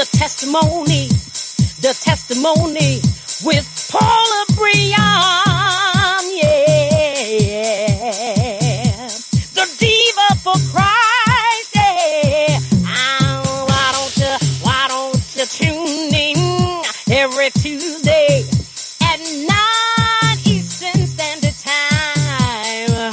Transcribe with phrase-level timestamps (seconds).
[0.00, 1.08] The testimony,
[1.82, 3.02] the testimony
[3.44, 7.68] with Paula Breon, yeah.
[9.52, 12.60] The diva for Christ, yeah.
[12.86, 18.48] Oh, why don't you, why don't you tune in every Tuesday
[19.02, 23.12] at 9 Eastern Standard Time?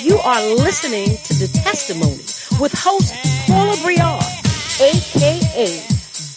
[0.00, 2.24] You are listening to The Testimony
[2.58, 3.14] with host
[3.46, 4.07] Paula Briard,
[5.58, 5.82] aka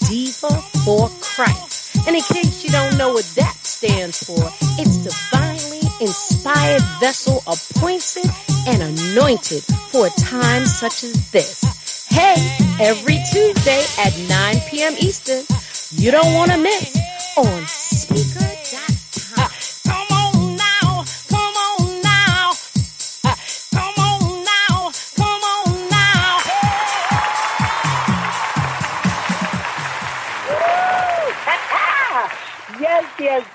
[0.08, 0.50] Diva
[0.84, 1.96] for Christ.
[2.08, 4.50] And in case you don't know what that stands for,
[4.80, 8.30] it's divinely inspired vessel appointed
[8.68, 12.08] and anointed for a time such as this.
[12.10, 12.36] Hey,
[12.80, 14.96] every Tuesday at 9 p.m.
[15.00, 15.46] Eastern,
[15.92, 16.98] you don't want to miss
[17.38, 18.51] on Spreaker.com.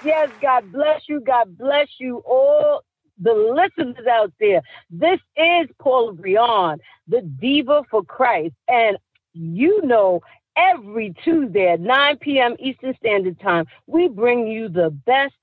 [0.06, 0.31] yes.
[0.41, 1.21] God bless you.
[1.21, 2.83] God bless you all
[3.19, 4.62] the listeners out there.
[4.91, 6.78] This is Paula Brion,
[7.09, 8.55] the diva for Christ.
[8.69, 8.97] And
[9.33, 10.21] you know,
[10.56, 12.56] every Tuesday at 9 p.m.
[12.59, 15.34] Eastern Standard Time, we bring you the best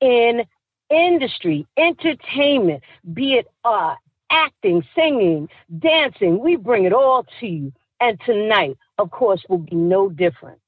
[0.00, 0.44] in
[0.90, 2.82] industry, entertainment,
[3.12, 3.94] be it uh,
[4.30, 5.48] acting, singing,
[5.78, 6.40] dancing.
[6.40, 7.72] We bring it all to you.
[8.00, 10.58] And tonight, of course, will be no different.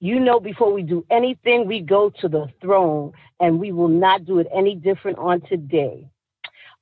[0.00, 4.26] You know, before we do anything, we go to the throne, and we will not
[4.26, 6.06] do it any different on today.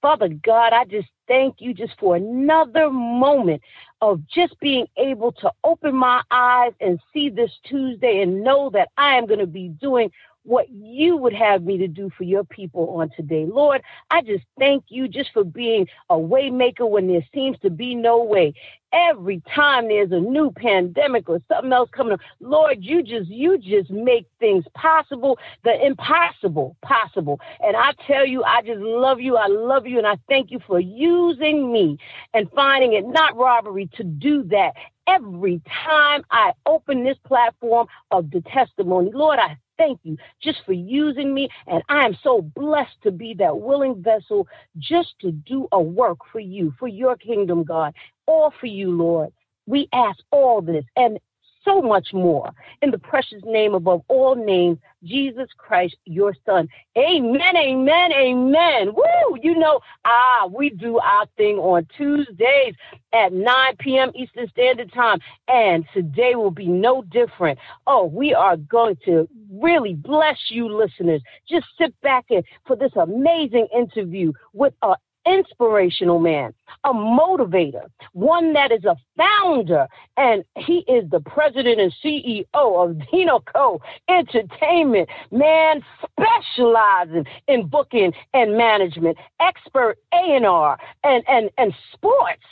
[0.02, 3.62] Father God, I just thank you just for another moment
[4.02, 8.88] of just being able to open my eyes and see this Tuesday and know that
[8.99, 10.11] I am going to be doing
[10.44, 13.46] what you would have me to do for your people on today.
[13.46, 17.94] Lord, I just thank you just for being a waymaker when there seems to be
[17.94, 18.55] no way.
[18.93, 23.58] Every time there's a new pandemic or something else coming up, Lord, you just you
[23.58, 27.40] just make things possible, the impossible possible.
[27.61, 29.37] And I tell you, I just love you.
[29.37, 31.99] I love you and I thank you for using me
[32.35, 34.75] and finding it not robbery to do that
[35.08, 39.11] every time I open this platform of the testimony.
[39.12, 41.49] Lord, I thank you just for using me.
[41.67, 44.49] And I am so blessed to be that willing vessel
[44.79, 47.94] just to do a work for you, for your kingdom, God.
[48.26, 49.31] All for you, Lord.
[49.67, 51.19] We ask all this and
[51.64, 52.50] so much more
[52.82, 56.69] in the precious name above all names, Jesus Christ, your son.
[56.96, 58.94] Amen, amen, amen.
[58.94, 59.38] Woo!
[59.43, 62.75] You know, ah, we do our thing on Tuesdays
[63.12, 64.11] at 9 p.m.
[64.14, 65.19] Eastern Standard Time,
[65.49, 67.58] and today will be no different.
[67.87, 71.22] Oh, we are going to really bless you, listeners.
[71.49, 74.94] Just sit back and for this amazing interview with a
[75.26, 76.55] inspirational man,
[76.85, 79.87] a motivator, one that is a founder,
[80.17, 83.81] and he is the president and CEO of Dino Co.
[84.09, 92.43] Entertainment, man specializing in booking and management, expert A&R and, and, and sports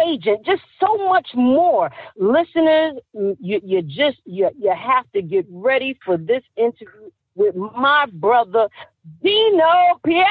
[0.00, 1.90] agent, just so much more.
[2.16, 8.06] Listeners, you, you just, you, you have to get ready for this interview with my
[8.12, 8.68] brother,
[9.22, 10.26] Dino Pierre.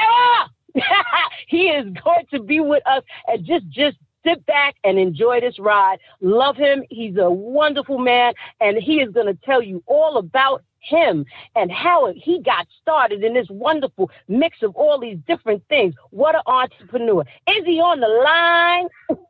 [1.48, 5.58] he is going to be with us and just just sit back and enjoy this
[5.58, 5.98] ride.
[6.20, 6.82] Love him.
[6.90, 11.26] He's a wonderful man, and he is going to tell you all about him
[11.56, 15.94] and how he got started in this wonderful mix of all these different things.
[16.10, 17.22] What an entrepreneur.
[17.48, 18.88] Is he on the line?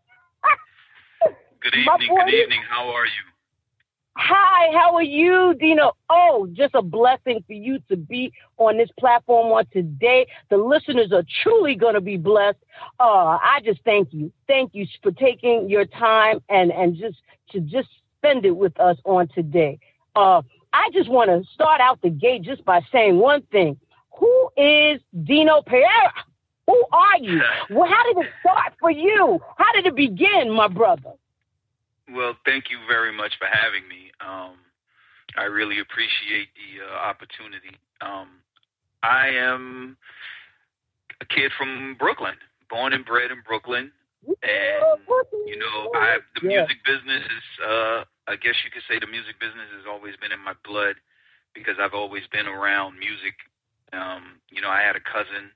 [1.61, 2.09] good evening.
[2.09, 2.61] Good evening.
[2.69, 3.30] How are you?
[4.23, 5.93] Hi, how are you, Dino?
[6.11, 10.27] Oh, just a blessing for you to be on this platform on today.
[10.51, 12.59] The listeners are truly going to be blessed.
[13.01, 14.31] Uh, I just thank you.
[14.47, 17.17] Thank you for taking your time and, and just
[17.53, 17.89] to just
[18.19, 19.79] spend it with us on today.
[20.15, 20.43] Uh,
[20.75, 23.79] I just want to start out the gate just by saying one thing.
[24.19, 26.13] Who is Dino Pereira?
[26.67, 27.41] Who are you?
[27.71, 29.41] Well, how did it start for you?
[29.57, 31.13] How did it begin, my brother?
[32.13, 34.11] Well, thank you very much for having me.
[34.21, 34.57] Um,
[35.37, 37.79] I really appreciate the uh, opportunity.
[38.01, 38.43] Um,
[39.03, 39.97] I am
[41.21, 42.35] a kid from Brooklyn,
[42.69, 43.93] born and bred in Brooklyn,
[44.27, 45.01] and
[45.47, 47.47] you know, I the music business is.
[47.65, 50.95] Uh, I guess you could say the music business has always been in my blood
[51.55, 53.35] because I've always been around music.
[53.93, 55.51] Um, you know, I had a cousin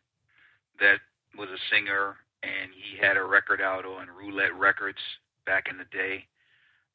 [0.81, 0.99] that
[1.39, 4.99] was a singer, and he had a record out on Roulette Records
[5.47, 6.27] back in the day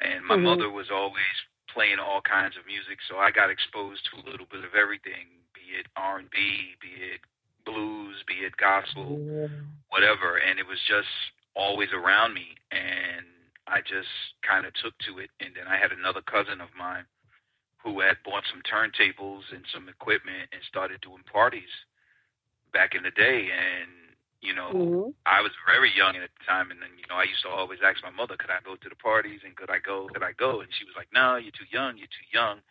[0.01, 0.45] and my mm-hmm.
[0.45, 1.35] mother was always
[1.73, 5.29] playing all kinds of music, so I got exposed to a little bit of everything,
[5.53, 7.21] be it R and B, be it
[7.65, 9.19] blues, be it gospel,
[9.89, 11.11] whatever, and it was just
[11.55, 13.25] always around me, and
[13.67, 14.09] I just
[14.41, 15.29] kind of took to it.
[15.39, 17.05] And then I had another cousin of mine
[17.83, 21.69] who had bought some turntables and some equipment and started doing parties
[22.73, 24.08] back in the day, and
[24.41, 25.09] you know, mm-hmm.
[25.25, 27.79] I was very young at the time, and then you know, I used to always
[27.83, 30.07] ask my mother, "Could I go to the parties?" and "Could I go?
[30.13, 31.99] Could I go?" And she was like, "No, you're too young.
[31.99, 32.63] You're too young."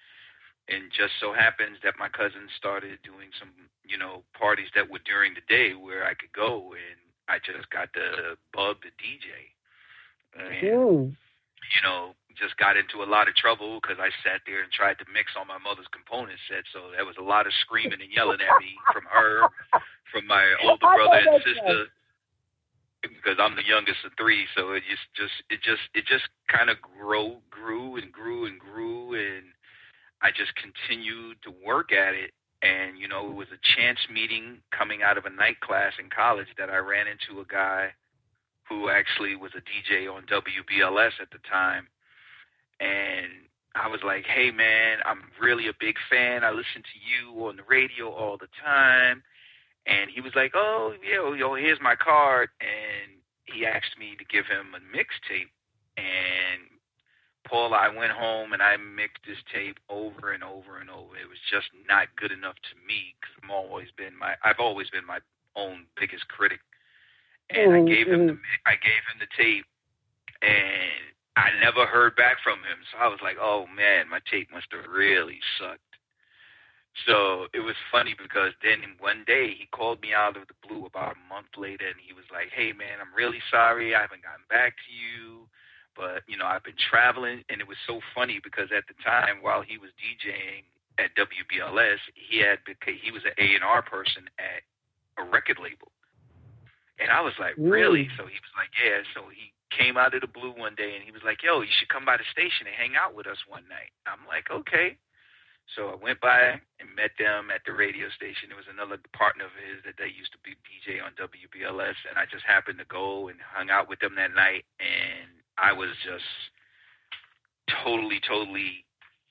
[0.68, 3.48] And just so happens that my cousin started doing some,
[3.84, 7.68] you know, parties that were during the day where I could go, and I just
[7.70, 9.52] got the bug to DJ.
[10.36, 11.16] And, mm.
[11.68, 14.96] You know, just got into a lot of trouble because I sat there and tried
[15.02, 16.64] to mix on my mother's component set.
[16.72, 19.50] So there was a lot of screaming and yelling at me from her,
[20.28, 21.86] my older brother and sister
[23.02, 26.70] because I'm the youngest of three, so it just just it just it just kind
[26.70, 29.46] of grow grew and grew and grew and
[30.20, 32.32] I just continued to work at it
[32.62, 36.10] and you know it was a chance meeting coming out of a night class in
[36.10, 37.94] college that I ran into a guy
[38.68, 41.86] who actually was a DJ on WBLS at the time
[42.80, 43.30] and
[43.74, 46.42] I was like, "Hey man, I'm really a big fan.
[46.42, 49.22] I listen to you on the radio all the time."
[49.88, 54.24] And he was like, "Oh, yeah, yo, here's my card." And he asked me to
[54.24, 55.50] give him a mixtape.
[55.96, 56.68] And
[57.48, 61.16] Paul, I went home and I mixed this tape over and over and over.
[61.16, 64.90] It was just not good enough to me because I'm always been my I've always
[64.90, 65.20] been my
[65.56, 66.60] own biggest critic.
[67.50, 67.86] And mm-hmm.
[67.86, 69.64] I gave him the I gave him the tape,
[70.42, 72.84] and I never heard back from him.
[72.92, 75.87] So I was like, "Oh man, my tape must have really sucked."
[77.06, 80.86] So it was funny because then one day he called me out of the blue
[80.86, 83.94] about a month later and he was like, Hey man, I'm really sorry.
[83.94, 85.46] I haven't gotten back to you.
[85.94, 89.42] But, you know, I've been traveling and it was so funny because at the time
[89.42, 90.62] while he was DJing
[90.98, 94.62] at WBLS, he had he was an A and R person at
[95.18, 95.90] a record label.
[96.98, 98.08] And I was like, Really?
[98.16, 99.02] So he was like, Yeah.
[99.14, 101.74] So he came out of the blue one day and he was like, Yo, you
[101.78, 103.90] should come by the station and hang out with us one night.
[104.06, 104.98] I'm like, Okay.
[105.76, 108.48] So I went by and met them at the radio station.
[108.48, 112.16] There was another partner of his that they used to be DJ on WBLS, and
[112.16, 115.90] I just happened to go and hung out with them that night, and I was
[116.04, 116.24] just
[117.84, 118.84] totally, totally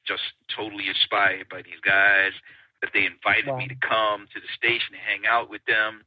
[0.06, 0.24] just
[0.56, 2.32] totally inspired by these guys.
[2.82, 3.58] That they invited Wow.
[3.58, 6.06] me to come to the station and hang out with them.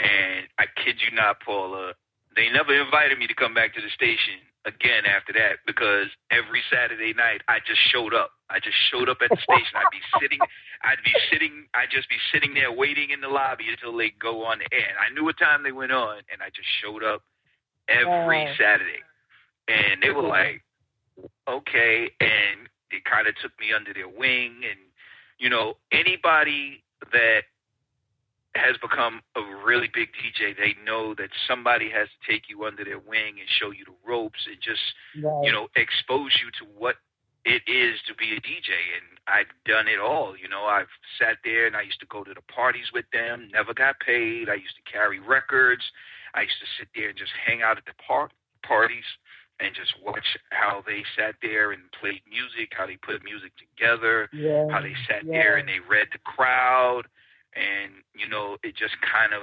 [0.00, 1.94] And I kid you not, Paula,
[2.34, 6.60] they never invited me to come back to the station again after that because every
[6.70, 8.32] Saturday night I just showed up.
[8.50, 9.74] I just showed up at the station.
[9.78, 10.38] I'd be sitting
[10.82, 14.44] I'd be sitting I'd just be sitting there waiting in the lobby until they go
[14.44, 14.90] on the air.
[14.90, 17.22] And I knew what time they went on and I just showed up
[17.88, 18.54] every Wow.
[18.58, 19.02] Saturday.
[19.68, 20.62] And they were like,
[21.48, 24.78] Okay and they kinda took me under their wing and
[25.38, 26.82] you know, anybody
[27.12, 27.42] that
[28.56, 32.84] has become a really big DJ, they know that somebody has to take you under
[32.84, 34.82] their wing and show you the ropes and just
[35.16, 35.44] Right.
[35.44, 36.96] you know, expose you to what
[37.44, 38.74] it is to be a DJ.
[38.98, 40.36] And I've done it all.
[40.36, 43.48] You know, I've sat there and I used to go to the parties with them,
[43.52, 44.48] never got paid.
[44.48, 45.82] I used to carry records.
[46.34, 48.30] I used to sit there and just hang out at the par-
[48.62, 49.06] parties
[49.60, 54.28] and just watch how they sat there and played music, how they put music together,
[54.32, 54.66] yeah.
[54.70, 55.32] how they sat yeah.
[55.32, 57.06] there and they read the crowd.
[57.56, 59.42] And, you know, it just kind of,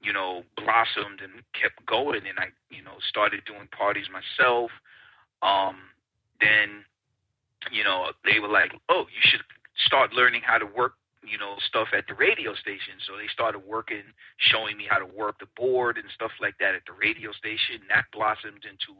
[0.00, 2.26] you know, blossomed and kept going.
[2.28, 4.70] And I, you know, started doing parties myself.
[5.40, 5.76] Um,
[6.40, 6.84] then,
[7.72, 9.40] you know, they were like, oh, you should
[9.86, 10.94] start learning how to work,
[11.24, 13.00] you know, stuff at the radio station.
[13.06, 14.04] So they started working,
[14.36, 17.80] showing me how to work the board and stuff like that at the radio station.
[17.88, 18.92] That blossomed into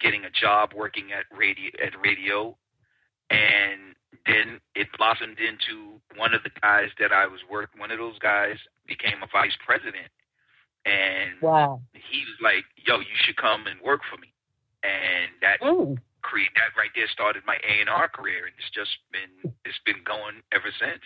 [0.00, 2.56] getting a job working at radio at radio
[3.30, 7.80] and then it blossomed into one of the guys that I was working.
[7.80, 8.56] One of those guys
[8.86, 10.10] became a vice president,
[10.84, 11.80] and Wow.
[11.94, 14.32] he was like, "Yo, you should come and work for me."
[14.82, 15.98] And that Mm.
[16.22, 19.78] create that right there started my A and R career, and it's just been it's
[19.84, 21.02] been going ever since.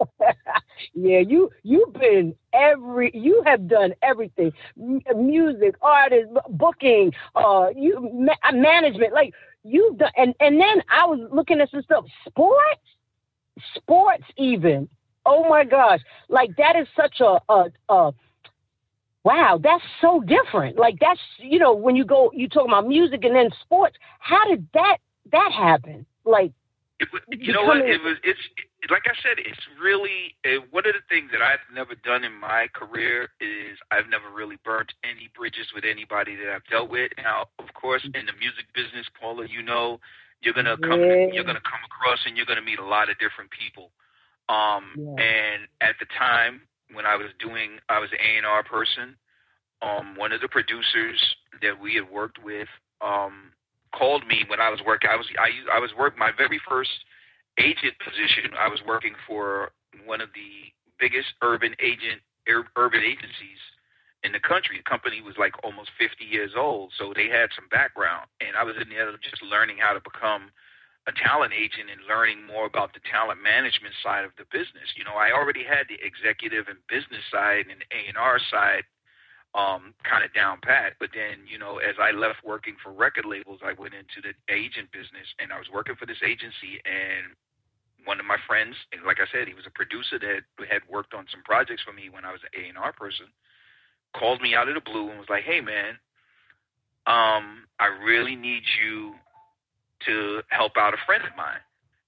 [0.94, 8.10] Yeah, you you've been every you have done everything M- music artist booking uh you
[8.12, 9.32] ma- management like
[9.64, 12.04] you've done and and then I was looking at some stuff.
[12.26, 12.80] Sports?
[13.76, 14.88] Sports even.
[15.26, 16.00] Oh my gosh.
[16.28, 18.12] Like that is such a a, a
[19.24, 20.76] wow that's so different.
[20.76, 24.44] Like that's you know when you go you talk about music and then sports how
[24.48, 24.98] did that
[25.32, 26.06] that happen?
[26.24, 26.52] Like
[27.00, 27.08] It,
[27.40, 27.78] you know what?
[27.78, 28.16] It was.
[28.22, 29.42] It's it, like I said.
[29.42, 33.78] It's really uh, one of the things that I've never done in my career is
[33.90, 37.10] I've never really burnt any bridges with anybody that I've dealt with.
[37.18, 39.98] Now, of course, in the music business, Paula, you know,
[40.40, 41.00] you're gonna come.
[41.00, 41.34] Yeah.
[41.34, 43.90] You're gonna come across and you're gonna meet a lot of different people.
[44.48, 45.18] Um, Yeah.
[45.18, 49.16] and at the time when I was doing, I was an A and R person.
[49.82, 51.18] Um, one of the producers
[51.60, 52.68] that we had worked with,
[53.00, 53.52] um,
[53.96, 55.08] called me when I was working.
[55.10, 56.90] I was I I was working my very first
[57.58, 58.52] agent position.
[58.58, 59.72] I was working for
[60.04, 63.62] one of the biggest urban agent ur- urban agencies
[64.22, 64.78] in the country.
[64.78, 68.64] The company was like almost 50 years old, so they had some background, and I
[68.64, 70.50] was in there just learning how to become
[71.06, 74.88] a talent agent and learning more about the talent management side of the business.
[74.96, 78.88] You know, I already had the executive and business side and A and R side
[79.54, 80.94] um, kind of down pat.
[80.98, 84.34] But then, you know, as I left working for record labels, I went into the
[84.52, 87.34] agent business, and I was working for this agency, and
[88.04, 91.14] one of my friends, and like I said, he was a producer that had worked
[91.14, 93.26] on some projects for me when I was an A and R person,
[94.14, 95.98] called me out of the blue and was like, "Hey, man,
[97.06, 99.14] um, I really need you
[100.06, 101.62] to help out a friend of mine."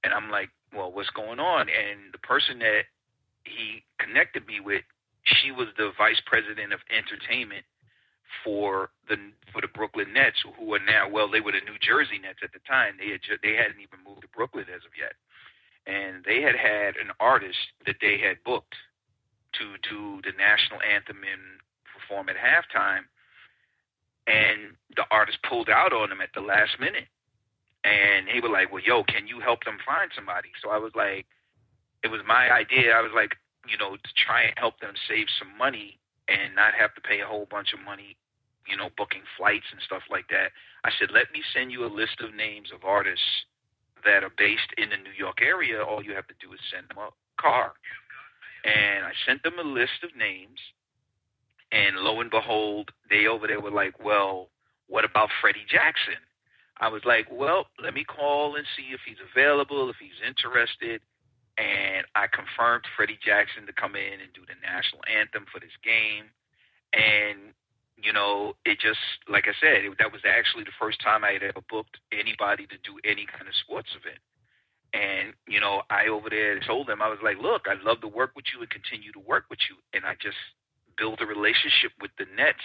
[0.04, 2.84] And I'm like, "Well, what's going on?" And the person that
[3.44, 4.84] he connected me with
[5.26, 7.64] she was the vice president of entertainment
[8.44, 9.16] for the
[9.52, 12.52] for the Brooklyn Nets, who are now well, they were the New Jersey Nets at
[12.52, 12.94] the time.
[12.98, 15.14] They had ju- they hadn't even moved to Brooklyn as of yet,
[15.86, 18.74] and they had had an artist that they had booked
[19.58, 23.06] to do the national anthem and perform at halftime,
[24.26, 27.08] and the artist pulled out on them at the last minute,
[27.84, 30.94] and they were like, "Well, yo, can you help them find somebody?" So I was
[30.94, 31.26] like,
[32.02, 32.94] it was my idea.
[32.94, 33.36] I was like,
[33.68, 37.20] you know, to try and help them save some money and not have to pay
[37.20, 38.16] a whole bunch of money,
[38.66, 40.50] you know, booking flights and stuff like that.
[40.84, 43.46] I said, let me send you a list of names of artists
[44.04, 45.82] that are based in the New York area.
[45.82, 47.74] All you have to do is send them a car.
[48.64, 50.58] And I sent them a list of names.
[51.72, 54.48] And lo and behold, they over there were like, well,
[54.88, 56.18] what about Freddie Jackson?
[56.78, 61.00] I was like, well, let me call and see if he's available, if he's interested
[61.56, 65.74] and I confirmed Freddie Jackson to come in and do the national anthem for this
[65.80, 66.28] game.
[66.92, 67.56] And
[67.96, 71.32] you know, it just like I said, it, that was actually the first time I
[71.32, 74.20] had ever booked anybody to do any kind of sports event.
[74.92, 78.08] And you know, I over there told them I was like, "Look, I'd love to
[78.08, 80.36] work with you and continue to work with you." And I just
[80.96, 82.64] built a relationship with the Nets,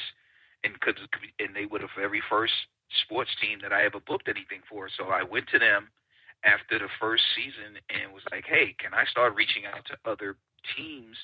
[0.64, 1.00] and cause,
[1.40, 2.54] and they were the very first
[3.08, 4.90] sports team that I ever booked anything for.
[4.92, 5.88] So I went to them
[6.44, 10.38] after the first season and was like, "Hey, can I start reaching out to other
[10.76, 11.18] teams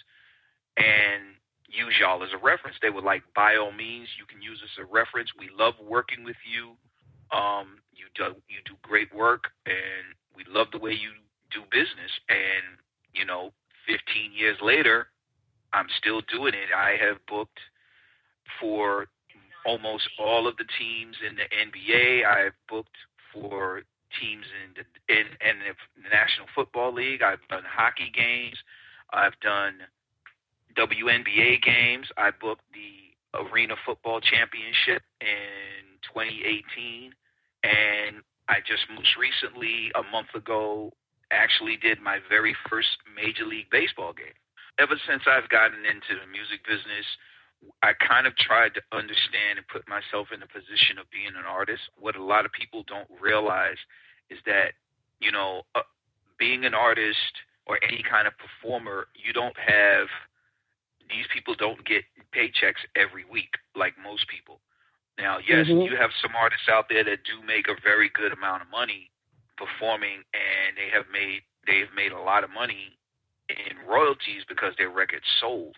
[0.78, 1.36] and
[1.68, 4.70] use y'all as a reference?" They were like, "By all means, you can use us
[4.78, 5.34] as a reference.
[5.36, 6.78] We love working with you.
[7.32, 11.14] Um, you do you do great work, and we love the way you
[11.52, 12.78] do business." And
[13.14, 13.54] you know,
[13.88, 15.10] 15 years later,
[15.74, 16.74] I'm still doing it.
[16.76, 17.60] I have booked
[18.60, 19.08] for
[19.66, 22.26] almost all of the teams in the NBA.
[22.26, 22.96] I've booked
[23.34, 23.84] for
[24.20, 25.56] teams in the in, in
[26.04, 27.22] the National Football League.
[27.22, 28.58] I've done hockey games.
[29.12, 29.76] I've done
[30.78, 32.08] WNBA games.
[32.18, 37.14] I booked the Arena Football Championship in 2018,
[37.64, 40.94] and I just most recently, a month ago,
[41.32, 44.38] actually did my very first Major League Baseball game.
[44.80, 47.06] Ever since I've gotten into the music business,
[47.82, 51.46] I kind of tried to understand and put myself in the position of being an
[51.48, 51.82] artist.
[51.98, 53.78] What a lot of people don't realize
[54.30, 54.74] is that,
[55.20, 55.88] you know, uh,
[56.38, 57.34] being an artist
[57.66, 60.08] or any kind of performer, you don't have,
[61.10, 64.60] these people don't get paychecks every week like most people.
[65.18, 65.82] Now, yes, mm-hmm.
[65.82, 69.10] you have some artists out there that do make a very good amount of money
[69.58, 72.96] performing and they have made they've made a lot of money
[73.50, 75.76] in royalties because their records sold.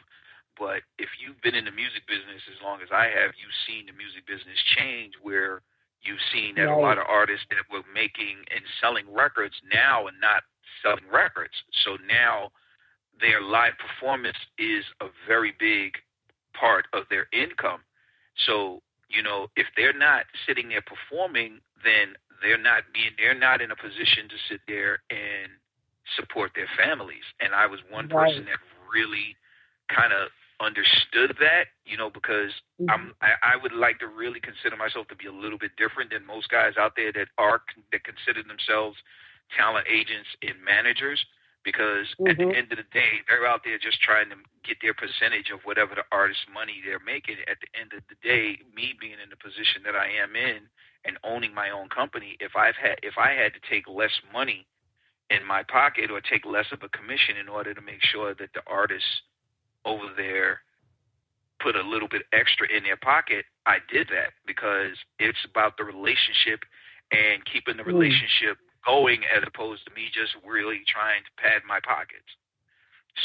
[0.60, 3.88] But if you've been in the music business as long as I have, you've seen
[3.88, 5.64] the music business change where
[6.04, 6.78] you've seen that right.
[6.78, 10.44] a lot of artists that were making and selling records now and not
[10.84, 11.56] selling records.
[11.88, 12.52] So now
[13.24, 15.96] their live performance is a very big
[16.54, 17.82] part of their income.
[18.48, 23.62] So, you know, if they're not sitting there performing, then they're not being they're not
[23.62, 25.52] in a position to sit there and
[26.16, 27.24] support their families.
[27.40, 28.32] And I was one right.
[28.32, 28.60] person that
[28.92, 29.36] really
[29.92, 32.90] kind of understood that, you know, because mm-hmm.
[32.90, 36.12] I'm I, I would like to really consider myself to be a little bit different
[36.12, 37.62] than most guys out there that are
[37.92, 38.98] that consider themselves
[39.56, 41.24] talent agents and managers.
[41.64, 42.32] Because mm-hmm.
[42.32, 42.56] at the mm-hmm.
[42.56, 45.92] end of the day, they're out there just trying to get their percentage of whatever
[45.92, 47.36] the artist's money they're making.
[47.52, 50.72] At the end of the day, me being in the position that I am in
[51.04, 54.68] and owning my own company, if I've had if I had to take less money
[55.30, 58.50] in my pocket or take less of a commission in order to make sure that
[58.54, 59.22] the artists
[59.90, 60.62] over there
[61.60, 65.84] put a little bit extra in their pocket, I did that because it's about the
[65.84, 66.64] relationship
[67.12, 67.98] and keeping the hmm.
[67.98, 72.30] relationship going as opposed to me just really trying to pad my pockets.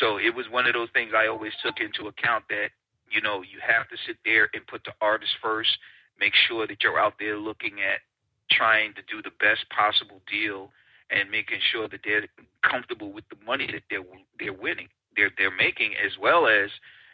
[0.01, 2.75] So it was one of those things I always took into account that,
[3.07, 5.71] you know, you have to sit there and put the artist first,
[6.19, 8.03] make sure that you're out there looking at
[8.51, 10.73] trying to do the best possible deal
[11.11, 12.27] and making sure that they're
[12.67, 14.05] comfortable with the money that they're
[14.41, 16.71] they're winning they're they're making, as well as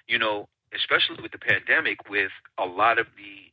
[0.07, 3.51] you know, especially with the pandemic, with a lot of the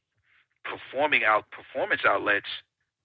[0.68, 2.50] performing out performance outlets,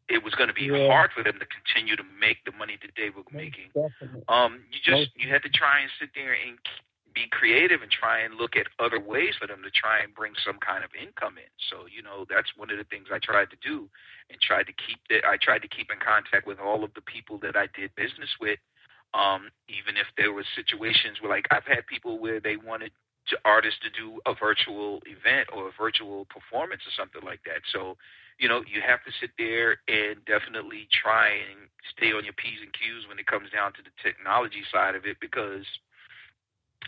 [0.09, 0.87] it was going to be yeah.
[0.89, 3.71] hard for them to continue to make the money that they were making.
[3.75, 4.23] Definitely.
[4.29, 6.59] Um, you just you had to try and sit there and
[7.15, 10.33] be creative and try and look at other ways for them to try and bring
[10.45, 11.53] some kind of income in.
[11.69, 13.89] So, you know, that's one of the things I tried to do
[14.33, 17.05] and tried to keep that I tried to keep in contact with all of the
[17.05, 18.59] people that I did business with
[19.15, 22.93] um, even if there were situations where, like, I've had people where they wanted
[23.29, 27.63] to, artists to do a virtual event or a virtual performance or something like that.
[27.73, 27.97] So,
[28.39, 32.59] you know, you have to sit there and definitely try and stay on your P's
[32.63, 35.65] and Q's when it comes down to the technology side of it because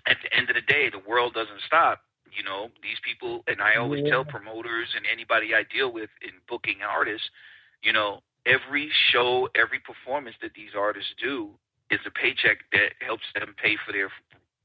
[0.07, 2.01] at the end of the day, the world doesn't stop.
[2.33, 4.11] You know, these people, and I always yeah.
[4.11, 7.29] tell promoters and anybody I deal with in booking artists,
[7.83, 11.55] you know, every show, every performance that these artists do
[11.91, 14.11] is a paycheck that helps them pay for their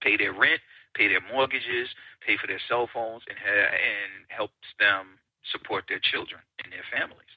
[0.02, 0.62] pay their rent,
[0.96, 1.90] pay their mortgages,
[2.26, 5.20] pay for their cell phones, and and helps them
[5.52, 7.30] support their children and their families.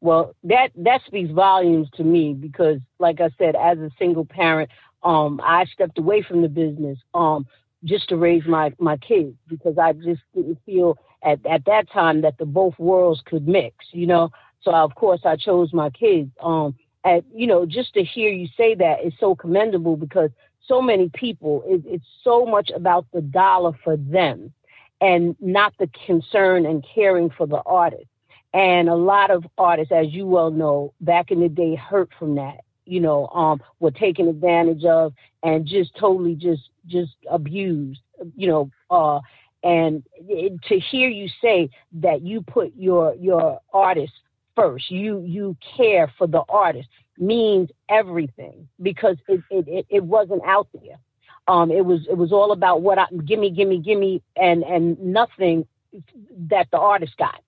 [0.00, 4.70] Well, that that speaks volumes to me because, like I said, as a single parent,
[5.04, 7.46] um, I stepped away from the business um,
[7.84, 12.22] just to raise my my kids because I just didn't feel at at that time
[12.22, 13.76] that the both worlds could mix.
[13.92, 14.30] You know,
[14.62, 16.30] so of course I chose my kids.
[16.42, 20.30] Um, and you know, just to hear you say that is so commendable because
[20.66, 24.52] so many people, it, it's so much about the dollar for them
[25.00, 28.06] and not the concern and caring for the artist.
[28.54, 32.36] And a lot of artists, as you well know, back in the day hurt from
[32.36, 38.00] that, you know, um, were taken advantage of and just totally just, just abused,
[38.36, 39.20] you know, uh,
[39.64, 40.02] and
[40.64, 44.12] to hear you say that you put your, your artist
[44.56, 44.90] first.
[44.90, 46.88] You you care for the artist
[47.18, 50.96] means everything because it it, it, it wasn't out there.
[51.48, 55.66] Um, it was it was all about what I gimme gimme gimme and and nothing
[56.48, 57.40] that the artist got.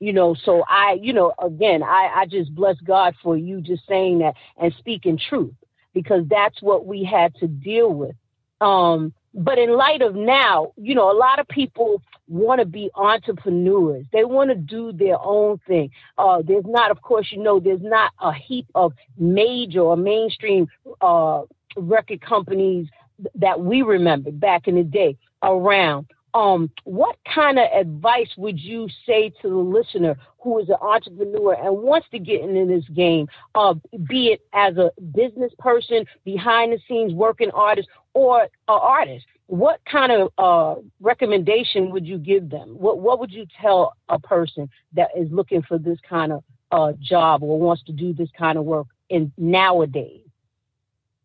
[0.00, 3.86] you know, so I, you know, again, I, I just bless God for you just
[3.88, 5.54] saying that and speaking truth
[5.94, 8.14] because that's what we had to deal with.
[8.60, 12.90] Um, but in light of now, you know, a lot of people want to be
[12.96, 14.04] entrepreneurs.
[14.12, 15.90] They want to do their own thing.
[16.18, 20.66] Uh, there's not, of course, you know, there's not a heap of major or mainstream
[21.00, 21.42] uh,
[21.76, 22.88] record companies
[23.36, 26.06] that we remember back in the day around.
[26.34, 31.54] Um, what kind of advice would you say to the listener who is an entrepreneur
[31.54, 33.74] and wants to get into this game, uh,
[34.08, 37.88] be it as a business person, behind the scenes working artist,
[38.18, 39.26] or an artist?
[39.46, 42.76] What kind of uh, recommendation would you give them?
[42.78, 46.92] What What would you tell a person that is looking for this kind of uh,
[47.00, 50.20] job or wants to do this kind of work in nowadays?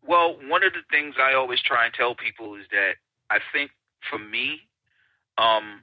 [0.06, 2.94] Well, one of the things I always try and tell people is that
[3.30, 3.70] I think
[4.10, 4.60] for me,
[5.38, 5.82] um,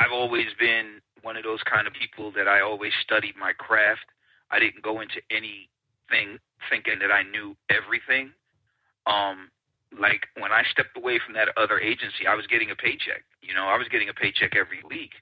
[0.00, 4.06] I've always been one of those kind of people that I always studied my craft.
[4.50, 6.38] I didn't go into anything
[6.70, 8.32] thinking that I knew everything.
[9.06, 9.50] Um,
[9.98, 13.24] like when I stepped away from that other agency, I was getting a paycheck.
[13.42, 15.12] You know, I was getting a paycheck every week.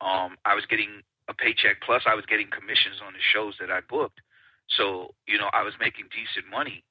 [0.00, 3.70] Um, I was getting a paycheck plus I was getting commissions on the shows that
[3.70, 4.20] I booked.
[4.76, 6.84] So, you know, I was making decent money.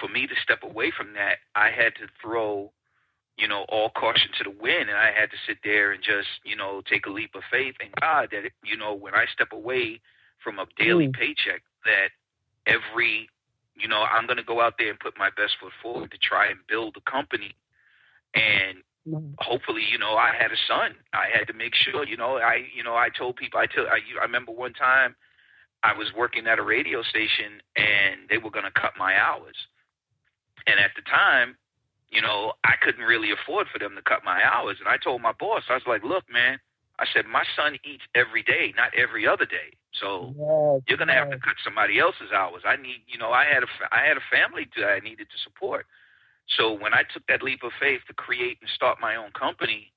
[0.00, 2.72] For me to step away from that, I had to throw
[3.38, 6.28] you know, all caution to the wind, and I had to sit there and just,
[6.44, 9.52] you know, take a leap of faith in God that, you know, when I step
[9.52, 10.00] away
[10.42, 11.14] from a daily mm.
[11.14, 12.10] paycheck, that
[12.66, 13.30] every,
[13.80, 16.18] you know, I'm going to go out there and put my best foot forward to
[16.18, 17.54] try and build a company,
[18.34, 18.82] and
[19.38, 20.96] hopefully, you know, I had a son.
[21.12, 23.86] I had to make sure, you know, I, you know, I told people, I tell,
[23.86, 25.16] I, I remember one time
[25.82, 29.56] I was working at a radio station, and they were going to cut my hours,
[30.66, 31.56] and at the time
[32.10, 34.76] you know, I couldn't really afford for them to cut my hours.
[34.80, 36.58] And I told my boss, I was like, look, man,
[36.98, 39.78] I said, my son eats every day, not every other day.
[39.94, 41.24] So yes, you're gonna yes.
[41.24, 42.62] have to cut somebody else's hours.
[42.66, 45.38] I need, you know, I had a, I had a family that I needed to
[45.42, 45.86] support.
[46.56, 49.92] So when I took that leap of faith to create and start my own company,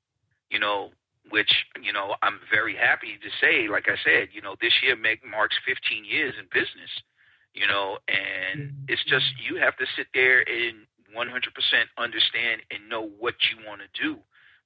[0.49, 0.91] you know,
[1.29, 4.95] which you know I'm very happy to say, like I said, you know, this year
[4.95, 6.91] make, marks 15 years in business.
[7.53, 8.85] You know, and mm-hmm.
[8.87, 11.27] it's just you have to sit there and 100%
[11.97, 14.19] understand and know what you want to do.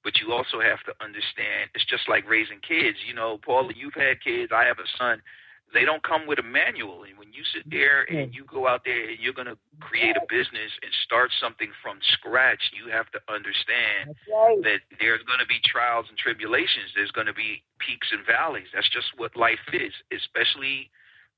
[0.06, 3.02] But you also have to understand it's just like raising kids.
[3.02, 4.54] You know, Paula, you've had kids.
[4.54, 5.18] I have a son.
[5.74, 7.02] They don't come with a manual.
[7.02, 7.74] And when you sit mm-hmm.
[7.74, 11.34] there and you go out there and you're going to create a business and start
[11.42, 14.62] something from scratch, you have to understand right.
[14.62, 16.94] that there's going to be trials and tribulations.
[16.94, 18.70] There's going to be peaks and valleys.
[18.70, 20.86] That's just what life is, especially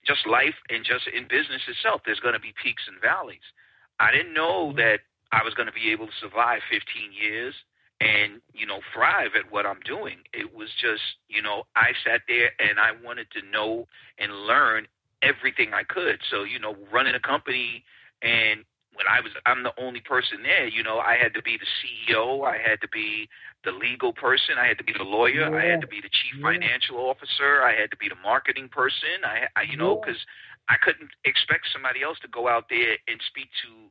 [0.04, 2.04] just life and just in business itself.
[2.04, 3.48] There's going to be peaks and valleys.
[3.96, 4.84] I didn't know mm-hmm.
[4.84, 7.56] that I was going to be able to survive 15 years
[8.00, 10.18] and you know thrive at what I'm doing.
[10.32, 13.86] It was just you know I sat there and I wanted to know
[14.18, 14.86] and learn
[15.22, 16.20] everything I could.
[16.30, 17.84] So you know running a company
[18.22, 21.58] and when I was I'm the only person there, you know I had to be
[21.58, 23.28] the CEO, I had to be
[23.64, 25.56] the legal person, I had to be the lawyer, yeah.
[25.56, 26.50] I had to be the chief yeah.
[26.50, 29.22] financial officer, I had to be the marketing person.
[29.24, 30.20] I, I you know because
[30.68, 33.90] I couldn't expect somebody else to go out there and speak to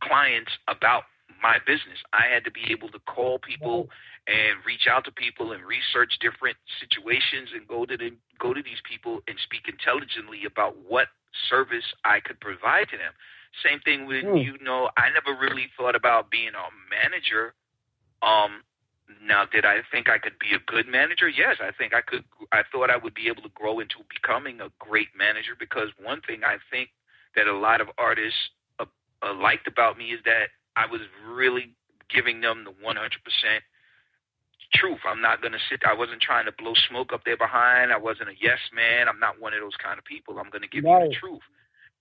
[0.00, 1.04] clients about
[1.42, 1.98] my business.
[2.12, 3.88] I had to be able to call people
[4.26, 8.62] and reach out to people and research different situations and go to the, go to
[8.62, 11.08] these people and speak intelligently about what
[11.50, 13.12] service I could provide to them.
[13.62, 14.42] Same thing with mm.
[14.42, 17.54] you know, I never really thought about being a manager.
[18.22, 18.64] Um
[19.22, 21.28] now did I think I could be a good manager?
[21.28, 24.60] Yes, I think I could I thought I would be able to grow into becoming
[24.60, 26.90] a great manager because one thing I think
[27.36, 28.38] that a lot of artists
[28.80, 28.86] uh,
[29.34, 31.74] liked about me is that I was really
[32.10, 32.96] giving them the 100%
[34.74, 34.98] truth.
[35.06, 37.92] I'm not going to sit, I wasn't trying to blow smoke up there behind.
[37.92, 39.08] I wasn't a yes man.
[39.08, 40.38] I'm not one of those kind of people.
[40.38, 41.04] I'm going to give right.
[41.04, 41.46] you the truth.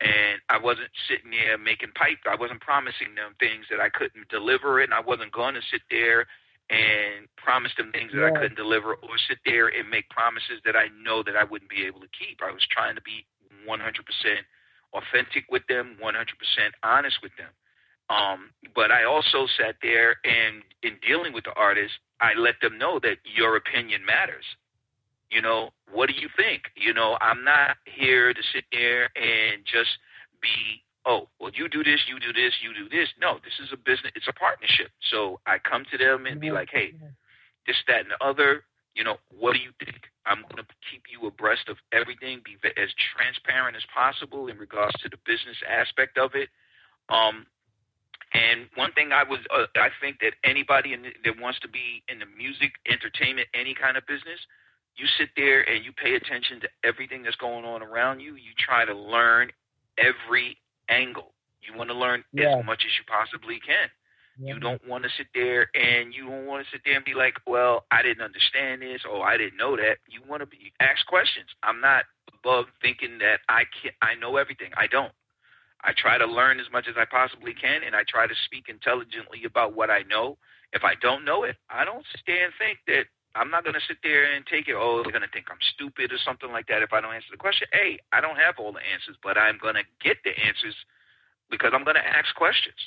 [0.01, 2.19] And I wasn't sitting there making pipe.
[2.27, 5.85] I wasn't promising them things that I couldn't deliver, and I wasn't going to sit
[5.89, 6.25] there
[6.69, 10.75] and promise them things that I couldn't deliver, or sit there and make promises that
[10.75, 12.41] I know that I wouldn't be able to keep.
[12.41, 13.23] I was trying to be
[13.69, 13.79] 100%
[14.93, 16.09] authentic with them, 100%
[16.83, 17.53] honest with them.
[18.09, 22.77] Um, but I also sat there and in dealing with the artists, I let them
[22.77, 24.45] know that your opinion matters.
[25.31, 26.63] You know, what do you think?
[26.75, 29.89] You know, I'm not here to sit there and just
[30.41, 33.09] be, oh, well, you do this, you do this, you do this.
[33.19, 34.91] No, this is a business, it's a partnership.
[35.09, 36.93] So I come to them and be like, hey,
[37.65, 38.63] this, that, and the other,
[38.93, 40.05] you know, what do you think?
[40.25, 44.93] I'm going to keep you abreast of everything, be as transparent as possible in regards
[45.01, 46.49] to the business aspect of it.
[47.09, 47.47] Um,
[48.33, 52.03] and one thing I was, uh, I think that anybody in, that wants to be
[52.07, 54.39] in the music, entertainment, any kind of business,
[54.95, 58.35] you sit there and you pay attention to everything that's going on around you.
[58.35, 59.51] You try to learn
[59.97, 60.57] every
[60.89, 61.33] angle.
[61.61, 62.57] You want to learn Yeah.
[62.59, 63.89] as much as you possibly can.
[64.37, 64.55] Yeah.
[64.55, 67.13] You don't want to sit there and you don't want to sit there and be
[67.13, 70.73] like, "Well, I didn't understand this," or "I didn't know that." You want to be
[70.79, 71.49] ask questions.
[71.61, 74.71] I'm not above thinking that I can I know everything.
[74.75, 75.13] I don't.
[75.83, 78.65] I try to learn as much as I possibly can, and I try to speak
[78.69, 80.37] intelligently about what I know.
[80.71, 83.73] If I don't know it, I don't sit there and think that I'm not going
[83.73, 84.75] to sit there and take it.
[84.77, 87.31] Oh, they're going to think I'm stupid or something like that if I don't answer
[87.31, 87.67] the question.
[87.73, 90.75] Hey, I don't have all the answers, but I'm going to get the answers
[91.49, 92.77] because I'm going to ask questions.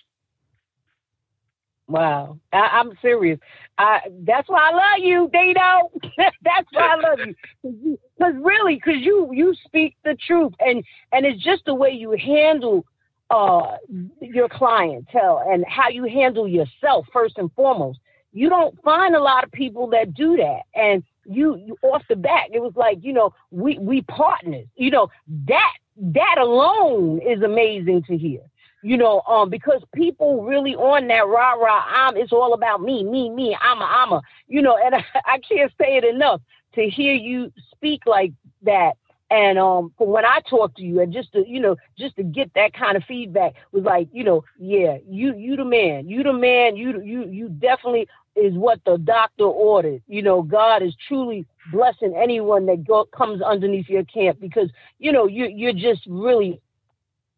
[1.88, 3.38] Wow, I, I'm serious.
[3.78, 5.90] I, that's why I love you, Dino.
[6.42, 7.18] that's why I love
[7.62, 7.98] you.
[8.18, 12.12] Because really, because you you speak the truth, and and it's just the way you
[12.12, 12.86] handle
[13.30, 13.76] uh
[14.22, 17.98] your clientele and how you handle yourself first and foremost.
[18.32, 22.16] You don't find a lot of people that do that, and you, you off the
[22.16, 24.66] bat, it was like you know we we partners.
[24.76, 25.08] You know
[25.46, 28.40] that that alone is amazing to hear
[28.86, 33.02] you know, um, because people really on that rah rah, I'm, it's all about me,
[33.02, 36.40] me, me, I'm a, I'm a, you know, and I, I can't say it enough
[36.76, 38.92] to hear you speak like that.
[39.28, 42.22] And um, from when I talk to you, and just to, you know, just to
[42.22, 46.22] get that kind of feedback was like, you know, yeah, you, you the man, you
[46.22, 50.00] the man, you, you, you definitely is what the doctor ordered.
[50.06, 54.70] You know, God is truly blessing anyone that go, comes underneath your camp because,
[55.00, 56.60] you know, you, you're just really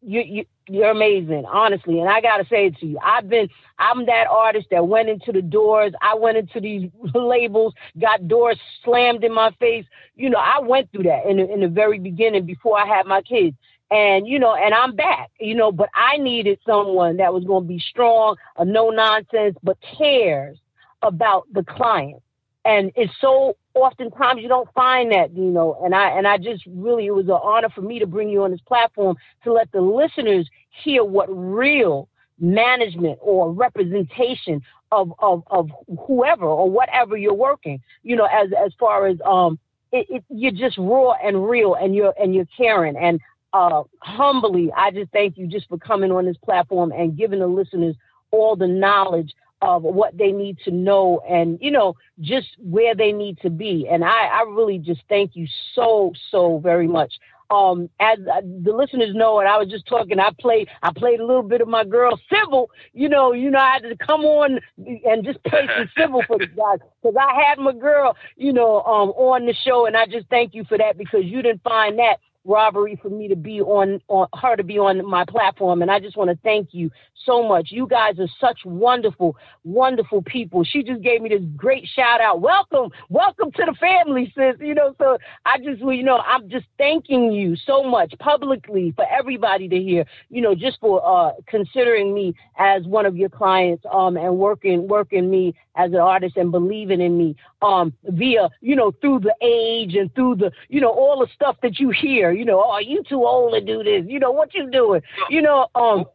[0.01, 1.99] you, you you're amazing, honestly.
[1.99, 2.99] And I gotta say it to you.
[3.03, 5.93] I've been I'm that artist that went into the doors.
[6.01, 9.85] I went into these labels, got doors slammed in my face.
[10.15, 13.05] You know, I went through that in the, in the very beginning before I had
[13.05, 13.55] my kids.
[13.91, 15.31] And you know, and I'm back.
[15.39, 19.57] You know, but I needed someone that was going to be strong, a no nonsense,
[19.63, 20.57] but cares
[21.01, 22.21] about the client.
[22.65, 26.63] And it's so oftentimes you don't find that, you know, and I and I just
[26.67, 29.71] really it was an honor for me to bring you on this platform to let
[29.71, 30.49] the listeners
[30.83, 35.69] hear what real management or representation of of, of
[36.07, 39.59] whoever or whatever you're working, you know, as as far as um
[39.91, 42.97] it, it, you're just raw and real and you're and you're caring.
[42.97, 43.19] And
[43.53, 47.47] uh humbly I just thank you just for coming on this platform and giving the
[47.47, 47.95] listeners
[48.31, 53.11] all the knowledge of what they need to know and you know just where they
[53.11, 53.87] need to be.
[53.89, 57.13] And i i really just thank you so so very much.
[57.51, 61.19] Um as uh, the listeners know and i was just talking i played i played
[61.19, 64.21] a little bit of my girl Sybil you know you know i had to come
[64.21, 68.53] on and just play some Sybil for the guys because i had my girl you
[68.53, 71.63] know um on the show and i just thank you for that because you didn't
[71.63, 75.81] find that robbery for me to be on, on her to be on my platform.
[75.81, 76.89] And I just want to thank you
[77.25, 77.69] so much.
[77.71, 80.63] You guys are such wonderful, wonderful people.
[80.63, 82.41] She just gave me this great shout out.
[82.41, 84.55] Welcome, welcome to the family, sis.
[84.59, 89.05] You know, so I just you know, I'm just thanking you so much publicly for
[89.09, 93.83] everybody to hear, you know, just for uh considering me as one of your clients
[93.91, 98.75] um and working working me as an artist and believing in me um via, you
[98.75, 102.31] know, through the age and through the, you know, all the stuff that you hear,
[102.31, 105.01] you know, oh, you too old to do this, you know, what you doing?
[105.29, 106.05] You know, um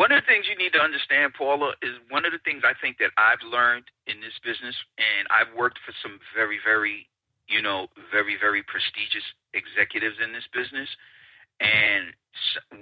[0.00, 2.72] One of the things you need to understand, Paula, is one of the things I
[2.80, 7.04] think that I've learned in this business, and I've worked for some very, very,
[7.52, 10.88] you know, very, very prestigious executives in this business.
[11.60, 12.16] And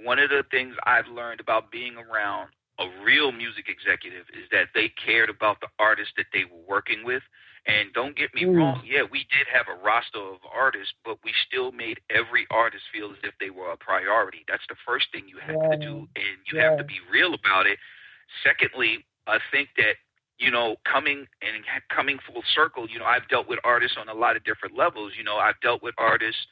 [0.07, 4.71] one of the things I've learned about being around a real music executive is that
[4.71, 7.23] they cared about the artists that they were working with.
[7.67, 8.55] And don't get me Mm.
[8.55, 12.83] wrong, yeah, we did have a roster of artists, but we still made every artist
[12.91, 14.43] feel as if they were a priority.
[14.47, 16.69] That's the first thing you have to do, and you Yeah.
[16.69, 17.79] have to be real about it.
[18.43, 19.97] Secondly, I think that
[20.39, 24.13] you know, coming and coming full circle, you know, I've dealt with artists on a
[24.13, 25.11] lot of different levels.
[25.17, 26.47] You know, I've dealt with artists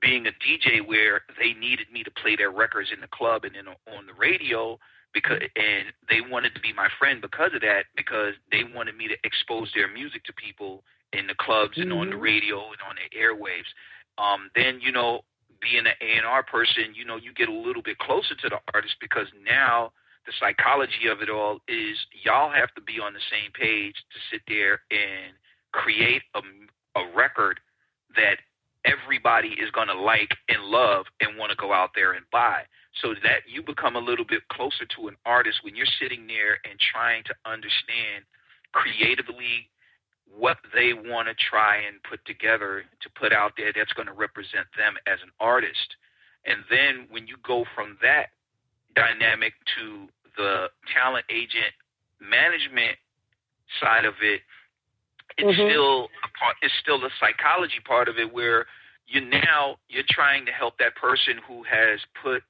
[0.00, 3.54] being a DJ where they needed me to play their records in the club and
[3.56, 4.78] then on the radio
[5.14, 9.08] because and they wanted to be my friend because of that because they wanted me
[9.08, 12.20] to expose their music to people in the clubs and on the Mhm.
[12.20, 13.72] radio and on the airwaves.
[14.18, 15.24] Um, then you know,
[15.60, 18.48] being an A and R person, you know, you get a little bit closer to
[18.48, 19.92] the artist because now
[20.26, 24.18] the psychology of it all is y'all have to be on the same page to
[24.30, 25.34] sit there and
[25.72, 26.42] create a,
[26.98, 27.60] a record
[28.16, 28.40] that
[28.84, 32.62] everybody is going to like and love and want to go out there and buy
[33.02, 36.58] so that you become a little bit closer to an artist when you're sitting there
[36.68, 38.22] and trying to understand
[38.72, 39.68] creatively
[40.30, 44.12] what they want to try and put together to put out there that's going to
[44.12, 45.96] represent them as an artist.
[46.46, 48.30] And then when you go from that
[48.94, 51.74] dynamic to the talent agent
[52.20, 52.98] management
[53.80, 54.42] side of it,
[55.36, 55.70] it's Mhm.
[55.70, 56.56] still a part.
[56.62, 58.66] It's still the psychology part of it where
[59.06, 62.42] you now you're trying to help that person who has put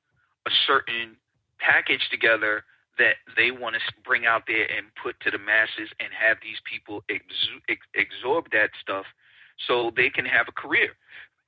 [0.47, 1.17] a certain
[1.59, 2.65] package together
[2.99, 6.59] that they want to bring out there and put to the masses and have these
[6.71, 9.05] people exu- ex- absorb that stuff
[9.67, 10.91] so they can have a career.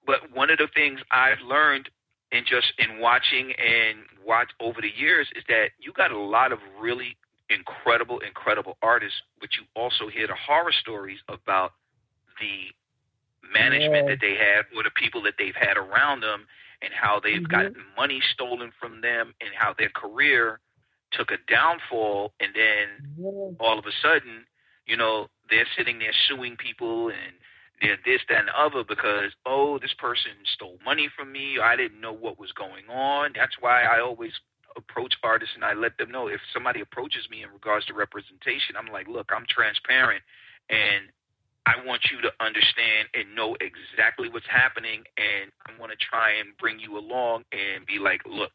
[0.06, 1.88] But one of the things I've learned
[2.32, 6.50] in just in watching and watch over the years is that you got a lot
[6.50, 7.16] of really
[7.50, 11.74] incredible, incredible artists, but you also hear the horror stories about
[12.40, 12.74] the
[13.52, 14.14] management Yeah.
[14.14, 16.46] that they have or the people that they've had around them
[16.82, 17.50] and how they've Mhm.
[17.50, 20.60] gotten money stolen from them and how their career
[21.12, 23.52] took a downfall and then Yeah.
[23.58, 24.46] all of a sudden,
[24.86, 27.38] you know, they're sitting there suing people and
[27.80, 31.58] they're this, that, and the other because, oh, this person stole money from me.
[31.58, 33.32] I didn't know what was going on.
[33.34, 34.32] That's why I always
[34.76, 38.76] approach artists and I let them know if somebody approaches me in regards to representation,
[38.76, 40.22] I'm like, look, I'm transparent
[40.68, 41.10] and
[41.66, 46.32] I want you to understand and know exactly what's happening and I want to try
[46.38, 48.52] and bring you along and be like, look,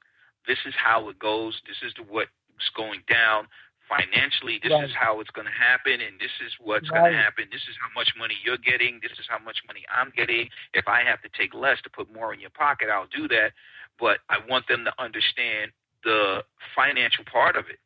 [0.47, 1.59] this is how it goes.
[1.67, 2.31] This is the, what's
[2.75, 3.47] going down
[3.91, 4.59] financially.
[4.63, 4.85] This Right.
[4.85, 7.47] is how it's going to happen, and this is what's going to happen.
[7.51, 8.99] This is how much money you're getting.
[9.03, 10.49] This is how much money I'm getting.
[10.73, 13.51] If I have to take less to put more in your pocket, I'll do that.
[13.99, 15.71] But I want them to understand
[16.03, 16.43] the
[16.73, 17.79] financial part of it.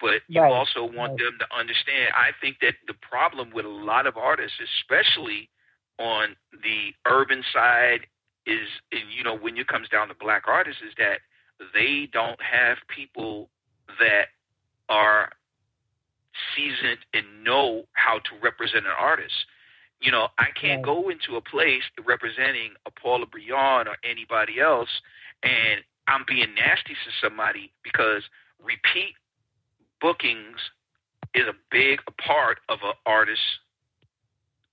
[0.00, 0.52] But you Right.
[0.52, 1.18] also want Right.
[1.18, 2.12] them to understand.
[2.14, 5.48] I think that the problem with a lot of artists, especially
[5.98, 8.06] on the urban side,
[8.44, 11.20] is and, you know when it comes down to black artists, is that
[11.72, 13.50] they don't have people
[13.98, 14.28] that
[14.88, 15.32] are
[16.54, 19.46] seasoned and know how to represent an artist.
[20.00, 20.94] You know, I can't Right.
[20.94, 24.90] go into a place representing a Paula Brion or anybody else
[25.42, 28.22] and I'm being nasty to somebody because
[28.62, 29.14] repeat
[30.00, 30.58] bookings
[31.34, 33.44] is a big part of an artist's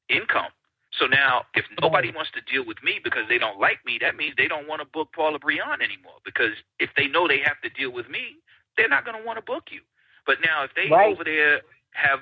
[0.10, 0.52] income.
[1.00, 4.16] So now, if nobody wants to deal with me because they don't like me, that
[4.16, 6.22] means they don't want to book Paula Brion anymore.
[6.24, 8.38] Because if they know they have to deal with me,
[8.78, 9.82] they're not going to want to book you.
[10.26, 11.12] But now, if they Right.
[11.12, 11.62] over there
[11.94, 12.22] have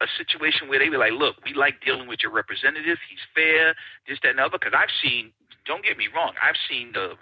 [0.00, 2.98] a situation where they be like, look, we like dealing with your representative.
[3.10, 3.74] He's fair,
[4.06, 4.58] this, that, and the other.
[4.58, 5.32] Because I've seen,
[5.66, 7.14] don't get me wrong, I've seen the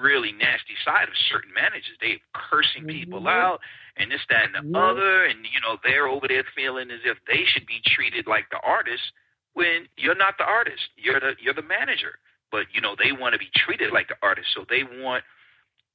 [0.00, 1.96] really nasty side of certain managers.
[2.00, 3.30] They cursing people Mhm.
[3.30, 3.60] out
[3.96, 5.24] and this, that, and the other.
[5.26, 8.60] And, you know, they're over there feeling as if they should be treated like the
[8.60, 9.12] artist
[9.52, 10.88] when you're not the artist.
[10.96, 12.18] You're the you're the manager.
[12.50, 14.48] But, you know, they want to be treated like the artist.
[14.54, 15.22] So they want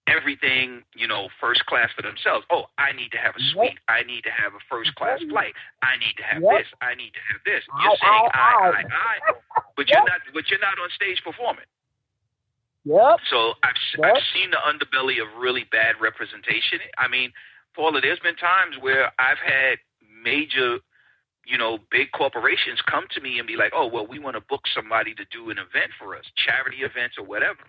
[0.07, 2.45] everything, you know, first class for themselves.
[2.49, 3.53] Oh, I need to have a Yep.
[3.53, 3.79] suite.
[3.87, 5.55] I need to have a first class flight.
[5.81, 6.51] I need to have Yep.
[6.51, 6.67] this.
[6.81, 7.65] I need to have this.
[7.81, 8.71] You're Ow, saying ow, I, ow.
[8.71, 9.33] I, I,
[9.75, 11.65] but you're not but you're not on stage performing.
[12.85, 13.19] Yep.
[13.29, 14.15] So I've Yep.
[14.15, 16.79] I've seen the underbelly of really bad representation.
[16.97, 17.33] I mean,
[17.75, 19.79] Paula, there's been times where I've had
[20.23, 20.79] major,
[21.45, 24.41] you know, big corporations come to me and be like, "Oh, well, we want to
[24.41, 27.63] book somebody to do an event for us, charity events or whatever."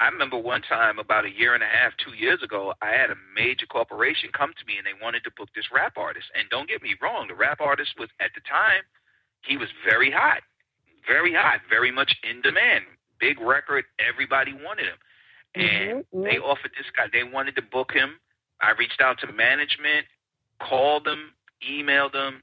[0.00, 3.10] I remember one time about a year and a half, two years ago, I had
[3.10, 6.26] a major corporation come to me and they wanted to book this rap artist.
[6.34, 8.82] And don't get me wrong, the rap artist was at the time,
[9.42, 10.42] he was very hot,
[11.06, 12.84] very hot, very much in demand.
[13.22, 14.98] Big record, everybody wanted him.
[15.54, 18.18] And Mhm, they offered this guy, they wanted to book him.
[18.60, 20.06] I reached out to management,
[20.58, 21.32] called them,
[21.62, 22.42] emailed them,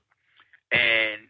[0.72, 1.30] and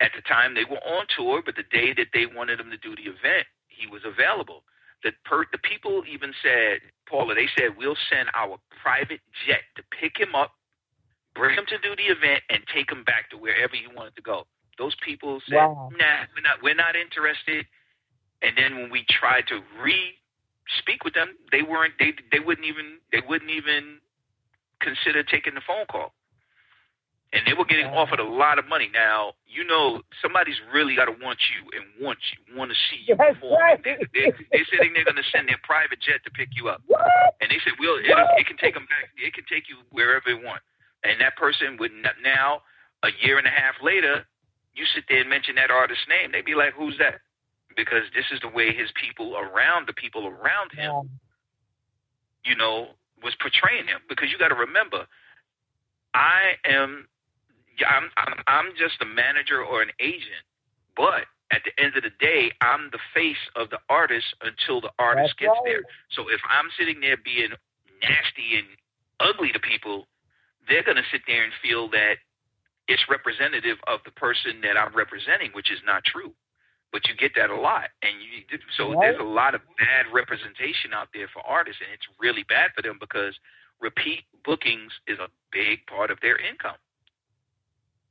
[0.00, 2.78] at the time they were on tour, but the day that they wanted him to
[2.78, 4.64] do the event, he was available.
[5.02, 9.82] The per, the people even said, Paula, they said we'll send our private jet to
[9.90, 10.54] pick him up,
[11.34, 14.22] bring him to do the event, and take him back to wherever he wanted to
[14.22, 14.46] go.
[14.78, 15.90] Those people said, Wow.
[15.92, 17.66] Nah, we're not we're not interested.
[18.42, 20.14] And then when we tried to re
[20.78, 23.98] speak with them, they weren't they they wouldn't even they wouldn't even
[24.80, 26.14] consider taking the phone call.
[27.32, 28.90] And they were getting offered a lot of money.
[28.92, 33.06] Now, you know, somebody's really got to want you and want you, want to see
[33.06, 33.60] you That's perform.
[33.62, 33.78] right.
[33.84, 36.82] They, they, they're sitting there going to send their private jet to pick you up.
[36.90, 37.06] What?
[37.40, 39.14] And they said, "Well, it, it can take them back.
[39.14, 40.62] It can take you wherever it want."
[41.06, 42.62] And that person would not, now,
[43.06, 44.26] a year and a half later,
[44.74, 47.22] you sit there and mention that artist's name, they'd be like, "Who's that?"
[47.80, 51.06] Because this is the way his people around the people around him, Wow.
[52.44, 52.88] you know,
[53.22, 54.00] was portraying him.
[54.08, 55.06] Because you got to remember,
[56.14, 57.08] I am,
[57.86, 60.44] I'm, I'm, I'm just a manager or an agent,
[60.96, 64.90] but at the end of the day, I'm the face of the artist until the
[64.98, 65.80] artist That's gets right.
[65.80, 65.82] there.
[66.12, 67.50] So if I'm sitting there being
[68.02, 68.68] nasty and
[69.20, 70.06] ugly to people,
[70.68, 72.16] they're going to sit there and feel that
[72.88, 76.32] it's representative of the person that I'm representing, which is not true.
[76.92, 79.00] But you get that a lot, and you so Right.
[79.00, 82.82] there's a lot of bad representation out there for artists, and it's really bad for
[82.82, 83.38] them because
[83.80, 86.76] repeat bookings is a big part of their income.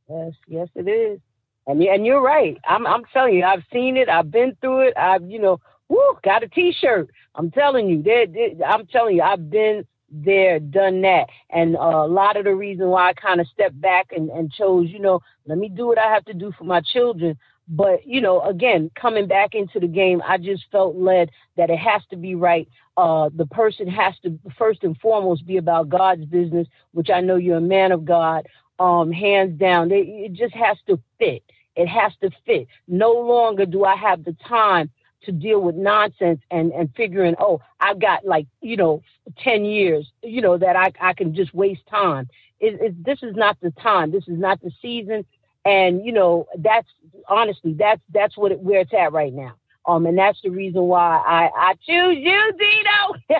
[0.09, 1.19] Yes, yes, it is.
[1.67, 2.57] And and you're right.
[2.65, 4.07] I'm I'm telling you, I've seen it.
[4.09, 4.93] I've been through it.
[4.97, 5.59] I've you know,
[5.89, 7.09] woo, got a T-shirt.
[7.35, 11.79] I'm telling you, they, they, I'm telling you, I've been there, done that, and uh,
[11.79, 14.99] a lot of the reason why I kind of stepped back and, and chose, you
[14.99, 17.37] know, let me do what I have to do for my children.
[17.69, 21.79] But you know, again, coming back into the game, I just felt led that it
[21.79, 22.67] has to be right.
[22.97, 27.35] Uh, the person has to first and foremost be about God's business, which I know
[27.35, 28.47] you're a man of God.
[28.79, 31.43] Um, hands down, it, it just has to fit.
[31.75, 32.67] It has to fit.
[32.87, 34.89] No longer do I have the time
[35.23, 39.01] to deal with nonsense and, and figuring, oh, I've got like, you know,
[39.43, 42.29] 10 years, you know, that I, I can just waste time.
[42.59, 44.11] It, it, this is not the time.
[44.11, 45.25] This is not the season.
[45.65, 46.87] And, you know, that's
[47.27, 49.55] honestly, that's, that's what it, where it's at right now.
[49.85, 53.39] Um, and that's the reason why I, I choose you, Dino.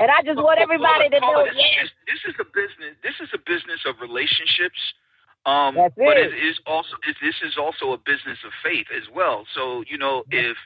[0.00, 1.44] and I just want everybody to know.
[1.44, 1.84] This, yeah.
[2.06, 2.96] this is a business.
[3.02, 4.78] This is a business of relationships.
[5.46, 6.32] Um, That's but it.
[6.32, 9.44] it is also it, this is also a business of faith as well.
[9.54, 10.56] So you know, if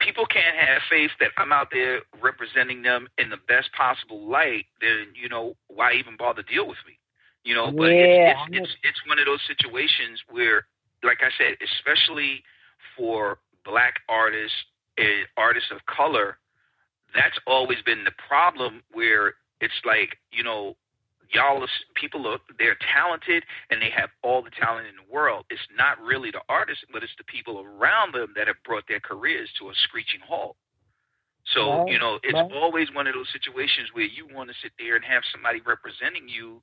[0.00, 4.66] people can't have faith that I'm out there representing them in the best possible light,
[4.80, 6.98] then you know why even bother deal with me?
[7.46, 10.66] You know, but Yeah, it's, it's it's it's one of those situations where,
[11.06, 12.42] like I said, especially
[12.98, 14.56] for black artists
[14.98, 16.38] and artists of color,
[17.14, 18.82] that's always been the problem.
[18.92, 20.76] Where it's like you know
[21.32, 25.46] y'all people are they're talented and they have all the talent in the world.
[25.50, 29.00] It's not really the artists, but it's the people around them that have brought their
[29.00, 30.56] careers to a screeching halt.
[31.54, 32.50] So Right, you know, it's right.
[32.52, 36.28] always one of those situations where you want to sit there and have somebody representing
[36.28, 36.60] you.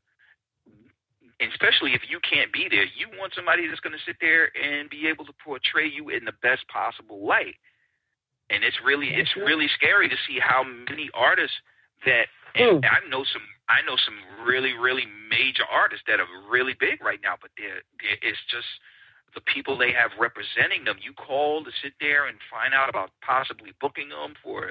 [1.40, 4.52] And Especially if you can't be there, you want somebody that's going to sit there
[4.58, 7.56] and be able to portray you in the best possible light.
[8.50, 9.50] And it's really, it's That's it.
[9.50, 11.56] really scary to see how many artists
[12.06, 12.86] that and hmm.
[12.86, 17.20] I know some I know some really really major artists that are really big right
[17.24, 18.68] now, but they're, they're it's just
[19.34, 20.98] the people they have representing them.
[21.02, 24.70] You call to sit there and find out about possibly booking them for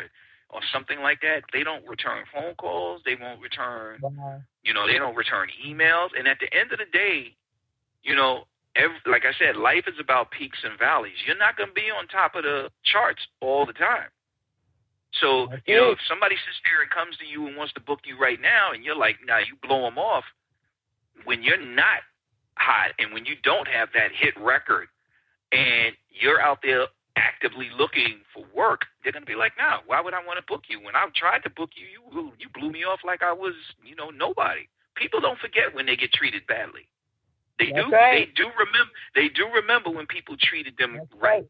[0.52, 1.42] or something like that.
[1.52, 3.00] They don't return phone calls.
[3.04, 4.00] They won't return
[4.62, 6.08] you know, they don't return emails.
[6.18, 7.34] And at the end of the day,
[8.02, 8.44] you know,
[8.76, 11.16] every, like I said, life is about peaks and valleys.
[11.26, 14.08] You're not going to be on top of the charts all the time.
[15.20, 18.00] So, you know, if somebody sits there and comes to you and wants to book
[18.04, 20.24] you right now, and you're like, nah, you blow them off,
[21.24, 22.00] when you're not
[22.56, 24.88] hot and when you don't have that hit record
[25.52, 26.86] and you're out there
[27.16, 30.44] actively looking for work, they're going to be like, nah, why would I want to
[30.46, 30.80] book you?
[30.80, 33.54] When I've tried to book you, you you blew me off like I was,
[33.84, 34.68] you know, nobody.
[34.94, 36.88] People don't forget when they get treated badly.
[37.58, 37.92] They That's do.
[37.92, 38.28] right.
[38.28, 38.92] They do remember.
[39.14, 41.20] They do remember when people treated them That's right.
[41.20, 41.46] right.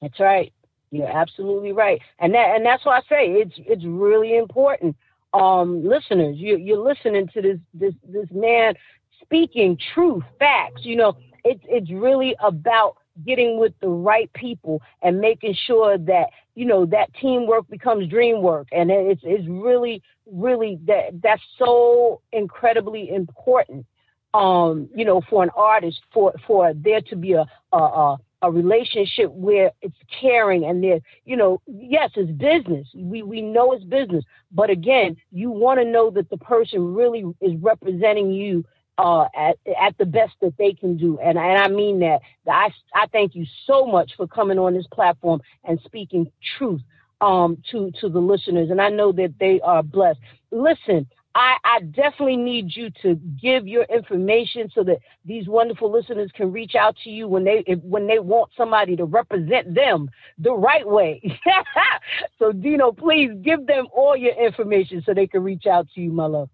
[0.00, 0.52] That's right.
[0.90, 4.96] You're absolutely right, and that and that's why I say it's it's really important.
[5.34, 8.74] Um, listeners, you you're listening to this this this man
[9.20, 10.82] speaking truth, facts.
[10.84, 16.26] You know, it's it's really about getting with the right people and making sure that
[16.54, 22.20] you know that teamwork becomes dream work, and it's it's really really that that's so
[22.32, 23.86] incredibly important.
[24.34, 28.50] Um, you know, for an artist, for for there to be a a, a a
[28.50, 32.86] relationship where it's caring and there, you know, yes, it's business.
[32.94, 37.24] We we know it's business, but again, you want to know that the person really
[37.40, 38.64] is representing you
[38.98, 42.20] uh, at at the best that they can do, and and I mean that.
[42.50, 46.82] I I thank you so much for coming on this platform and speaking truth
[47.20, 50.20] um to to the listeners, and I know that they are blessed.
[50.50, 51.06] Listen.
[51.34, 56.50] I, I definitely need you to give your information so that these wonderful listeners can
[56.50, 60.52] reach out to you when they if, when they want somebody to represent them the
[60.52, 61.38] right way.
[62.40, 66.10] so Dino, please give them all your information so they can reach out to you,
[66.10, 66.50] my love.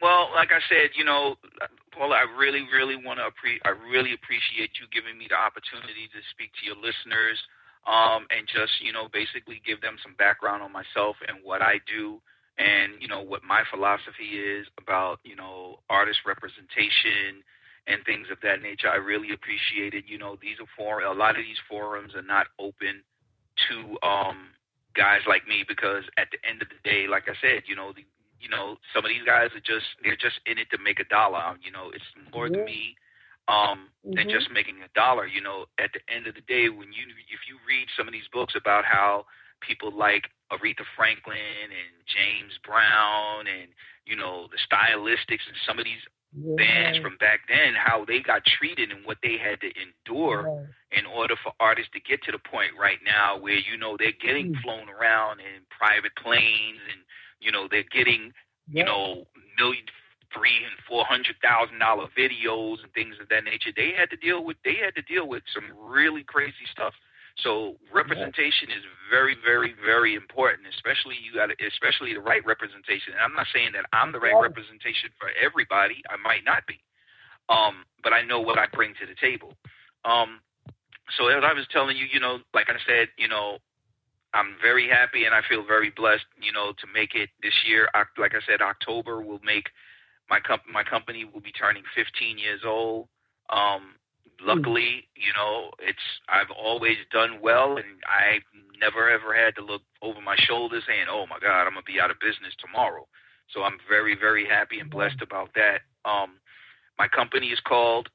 [0.00, 1.36] Well, like I said, you know,
[1.92, 6.08] Paula, I really, really want to appre- I really appreciate you giving me the opportunity
[6.08, 7.36] to speak to your listeners,
[7.84, 11.84] um, and just you know, basically give them some background on myself and what I
[11.84, 12.16] do,
[12.56, 17.44] and you know what my philosophy is about you know artist representation
[17.86, 18.88] and things of that nature.
[18.88, 20.04] I really appreciate it.
[20.08, 23.04] You know, these are for a lot of these forums are not open
[23.68, 23.76] to
[24.06, 24.56] um,
[24.96, 27.92] guys like me because at the end of the day, like I said, you know,
[27.92, 28.04] the,
[28.40, 31.08] you know, some of these guys are just they're just in it to make a
[31.08, 31.56] dollar.
[31.62, 32.64] You know, it's more to Mhm.
[32.64, 32.96] me
[33.48, 34.30] um, than Mhm.
[34.30, 35.26] just making a dollar.
[35.26, 38.12] You know, at the end of the day, when you if you read some of
[38.12, 39.26] these books about how
[39.60, 43.70] people like Aretha Franklin and James Brown and
[44.06, 46.02] you know the stylistics and some of these
[46.56, 50.50] bands from back then, how they got treated and what they had to endure
[50.92, 54.16] in order for artists to get to the point right now where you know they're
[54.22, 54.62] getting Mm.
[54.62, 57.00] flown around in private planes and
[57.40, 58.32] you know they're getting
[58.68, 59.26] you know
[59.58, 59.84] million
[60.32, 63.70] three and four hundred thousand dollar videos and things of that nature.
[63.74, 66.94] They had to deal with they had to deal with some really crazy stuff.
[67.42, 70.68] So representation is very, very, very important.
[70.68, 73.14] Especially you got, especially the right representation.
[73.14, 76.02] And I'm not saying that I'm the right representation for everybody.
[76.10, 76.80] I might not be,
[77.48, 79.54] um, but I know what I bring to the table.
[80.04, 80.40] Um,
[81.16, 83.58] so as I was telling you, you know, like I said, you know,
[84.32, 87.88] I'm very happy and I feel very blessed, you know, to make it this year.
[88.16, 89.66] Like I said, October will make
[90.28, 93.08] my comp- my company will be turning 15 years old.
[93.50, 93.96] Um,
[94.40, 98.38] luckily, you know, it's I've always done well, and I
[98.80, 102.00] never ever had to look over my shoulder saying, "Oh my God, I'm gonna be
[102.00, 103.06] out of business tomorrow."
[103.52, 105.82] So I'm very very happy and blessed about that.
[106.04, 106.40] Um,
[106.98, 108.08] my company is called.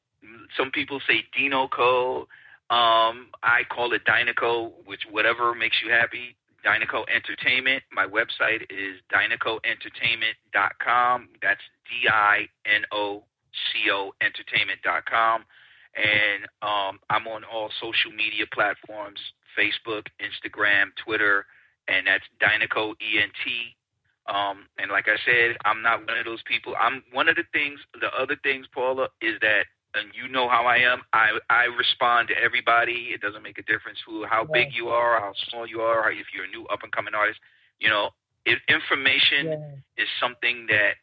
[0.57, 2.28] Some people say Dino Co.
[2.70, 6.36] Um, I call it Dynaco, which whatever makes you happy.
[6.66, 7.84] Dinoco Entertainment.
[7.91, 11.30] My website is dinocoentertainment.com.
[11.41, 15.45] That's D I N O C O entertainment.com.
[15.95, 19.20] And um, I'm on all social media platforms
[19.57, 21.45] Facebook, Instagram, Twitter,
[21.88, 23.76] and that's Dinoco ENT.
[24.28, 26.76] Um, and like I said, I'm not one of those people.
[26.80, 29.66] I'm one of the things, the other things, Paula, is that
[29.96, 31.02] and you know how I am.
[31.14, 33.10] I I respond to everybody.
[33.14, 36.28] It doesn't make a difference who, how big you are, how small you are, if
[36.34, 37.39] you're a new up and coming artist.
[37.80, 38.10] You know,
[38.46, 40.04] if information yeah.
[40.04, 40.96] is something that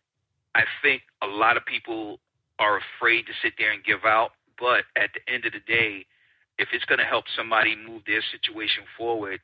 [0.54, 2.20] I think a lot of people
[2.58, 4.32] are afraid to sit there and give out.
[4.58, 6.06] But at the end of the day,
[6.58, 9.40] if it's going to help somebody move their situation forward,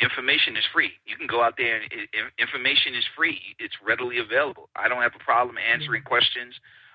[0.00, 0.92] information is free.
[1.06, 1.90] You can go out there and
[2.38, 3.40] information is free.
[3.58, 4.68] It's readily available.
[4.76, 6.08] I don't have a problem answering mm-hmm.
[6.08, 6.54] questions.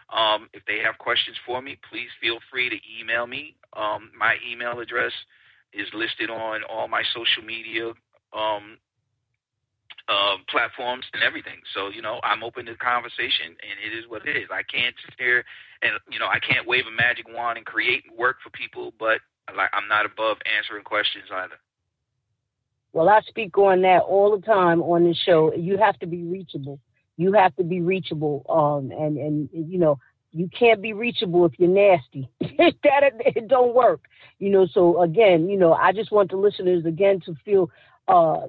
[0.10, 3.56] Um, if they have questions for me, please feel free to email me.
[3.76, 5.12] Um, my email address
[5.74, 7.92] is listed on all my social media
[8.32, 8.78] um,
[10.08, 11.60] uh, platforms and everything.
[11.74, 14.48] So you know, I'm open to conversation, and it is what it is.
[14.50, 15.44] I can't sit there
[15.82, 19.20] and you know, I can't wave a magic wand and create work for people, but
[19.56, 21.60] like I'm not above answering questions either.
[22.94, 25.54] Well, I speak on that all the time on the show.
[25.54, 26.80] You have to be reachable
[27.18, 28.46] you have to be reachable.
[28.48, 30.00] Um, and and you know
[30.32, 32.30] you can't be reachable if you're nasty.
[32.40, 34.02] that it don't work.
[34.40, 34.68] You know.
[34.72, 37.70] So again, you know, I just want the listeners again to feel.
[38.10, 38.48] Uh,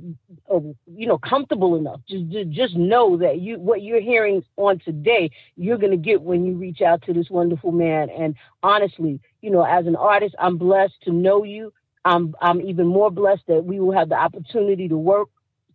[0.55, 2.01] uh, you know, comfortable enough.
[2.09, 6.55] Just, just know that you what you're hearing on today, you're gonna get when you
[6.55, 8.09] reach out to this wonderful man.
[8.09, 11.73] And honestly, you know, as an artist, I'm blessed to know you.
[12.05, 15.29] I'm I'm even more blessed that we will have the opportunity to work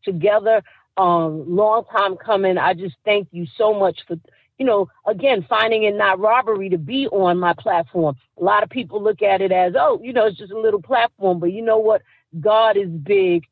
[0.04, 0.64] together
[0.98, 2.58] um, long time coming.
[2.58, 4.18] I just thank you so much for,
[4.58, 8.16] you know, again, finding it not robbery to be on my platform.
[8.40, 10.82] A lot of people look at it as, oh, you know, it's just a little
[10.82, 11.40] platform.
[11.40, 12.02] But you know what?
[12.40, 13.46] God is big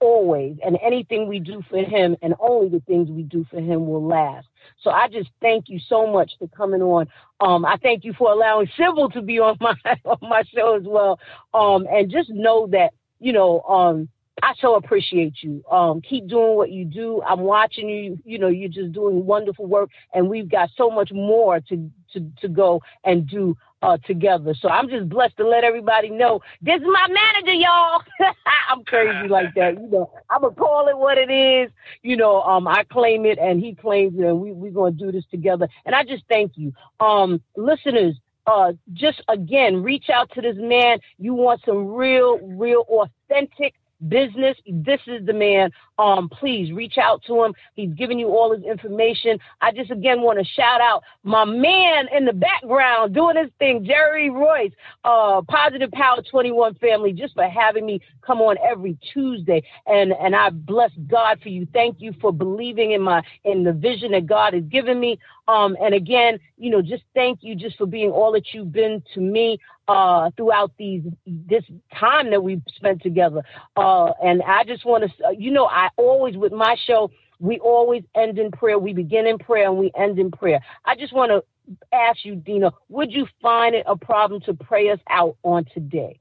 [0.00, 3.86] always, and anything we do for Him, and only the things we do for Him
[3.86, 4.46] will last.
[4.80, 7.06] So I just thank you so much for coming on.
[7.40, 9.74] Um, I thank you for allowing Sybil to be on my
[10.04, 11.20] on my show as well.
[11.52, 14.08] Um, and just know that you know, um,
[14.44, 15.64] I so appreciate you.
[15.70, 17.22] Um, keep doing what you do.
[17.22, 18.18] I'm watching you.
[18.26, 22.30] You know, you're just doing wonderful work, and we've got so much more to to
[22.42, 24.54] to go and do uh, together.
[24.60, 28.02] So I'm just blessed to let everybody know this is my manager, y'all.
[28.70, 29.80] I'm crazy like that.
[29.80, 31.70] You know, I'm gonna call it what it is.
[32.02, 35.10] You know, um, I claim it and he claims it, and we we're gonna do
[35.10, 35.68] this together.
[35.86, 38.14] And I just thank you, um, listeners.
[38.46, 40.98] Uh, just again, reach out to this man.
[41.18, 43.72] You want some real, real authentic
[44.08, 45.70] business, this is the man.
[45.98, 47.54] Um, please reach out to him.
[47.74, 49.38] He's giving you all his information.
[49.60, 53.84] I just again want to shout out my man in the background doing his thing,
[53.84, 54.72] Jerry Royce,
[55.04, 59.62] uh, Positive Power 21 family, just for having me come on every Tuesday.
[59.86, 61.66] And and I bless God for you.
[61.72, 65.18] Thank you for believing in my in the vision that God has given me.
[65.46, 69.02] Um, and again, you know, just thank you just for being all that you've been
[69.12, 71.64] to me uh, throughout these this
[71.98, 73.42] time that we've spent together.
[73.76, 77.10] Uh, and I just want to, you know, I always with my show,
[77.40, 78.78] we always end in prayer.
[78.78, 80.60] We begin in prayer and we end in prayer.
[80.84, 81.44] I just want to
[81.92, 86.20] ask you, Dino, would you find it a problem to pray us out on today?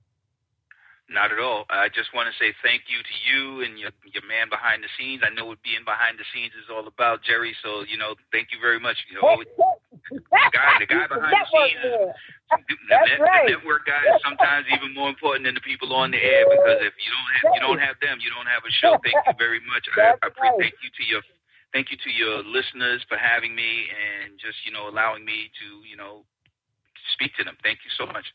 [1.09, 1.66] Not at all.
[1.70, 4.89] I just want to say thank you to you and your your man behind the
[4.97, 5.22] scenes.
[5.22, 7.53] I know what being behind the scenes is all about, Jerry.
[7.61, 8.97] So you know, thank you very much.
[9.11, 9.43] You know,
[10.12, 10.20] the
[10.51, 11.80] guy, the guy behind the scenes,
[12.51, 13.47] the, the, right.
[13.47, 16.84] the network guy is sometimes even more important than the people on the air because
[16.84, 18.99] if you don't have you don't have them, you don't have a show.
[18.99, 19.88] Thank you very much.
[19.95, 21.22] I, I pre- thank you to your
[21.72, 25.88] thank you to your listeners for having me and just you know allowing me to
[25.88, 26.28] you know
[27.16, 27.56] speak to them.
[27.64, 28.28] Thank you so much.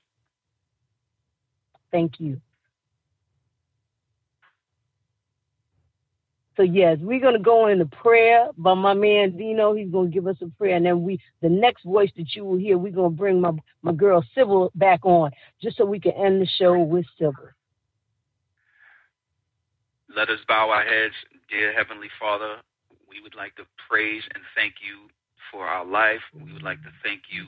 [1.93, 2.41] Thank you.
[6.59, 9.75] So yes, we're gonna go into prayer by my man Dino.
[9.75, 12.59] He's gonna give us a prayer, and then we the next voice that you will
[12.59, 13.53] hear, we're gonna bring my
[13.83, 15.31] my girl Sybil back on,
[15.63, 17.51] just so we can end the show with Sybil.
[20.15, 21.15] Let us bow our heads,
[21.49, 22.57] dear Heavenly Father.
[23.09, 25.09] We would like to praise and thank you
[25.53, 26.23] for our life.
[26.35, 27.47] We would like to thank you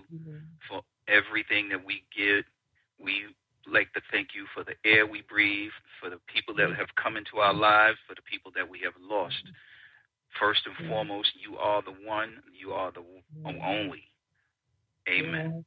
[0.68, 2.44] for everything that we get.
[3.02, 3.24] We
[3.66, 7.16] like to thank you for the air we breathe, for the people that have come
[7.16, 9.42] into our lives, for the people that we have lost.
[10.38, 13.02] First and foremost, you are the one, you are the
[13.44, 14.04] only.
[15.08, 15.64] Amen.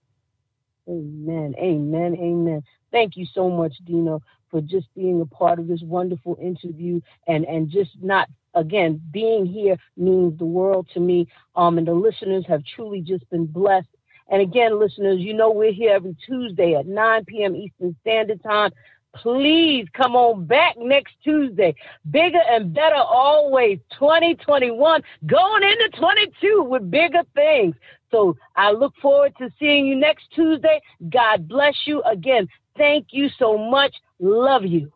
[0.88, 1.54] Amen.
[1.58, 2.16] Amen.
[2.20, 2.64] Amen.
[2.92, 7.46] Thank you so much, Dino, for just being a part of this wonderful interview and
[7.46, 11.28] and just not again being here means the world to me.
[11.56, 13.88] Um, and the listeners have truly just been blessed.
[14.34, 17.56] And again, listeners, you know we're here every Tuesday at 9 p.m.
[17.56, 18.72] Eastern Standard Time.
[19.16, 21.76] Please come on back next Tuesday.
[22.10, 23.78] Bigger and better always.
[24.00, 27.76] 2021 going into 22 with bigger things.
[28.10, 30.82] So I look forward to seeing you next Tuesday.
[31.12, 32.02] God bless you.
[32.02, 33.94] Again, thank you so much.
[34.18, 34.92] Love you.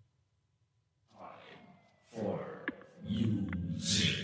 [2.11, 2.39] For
[3.07, 4.17] music.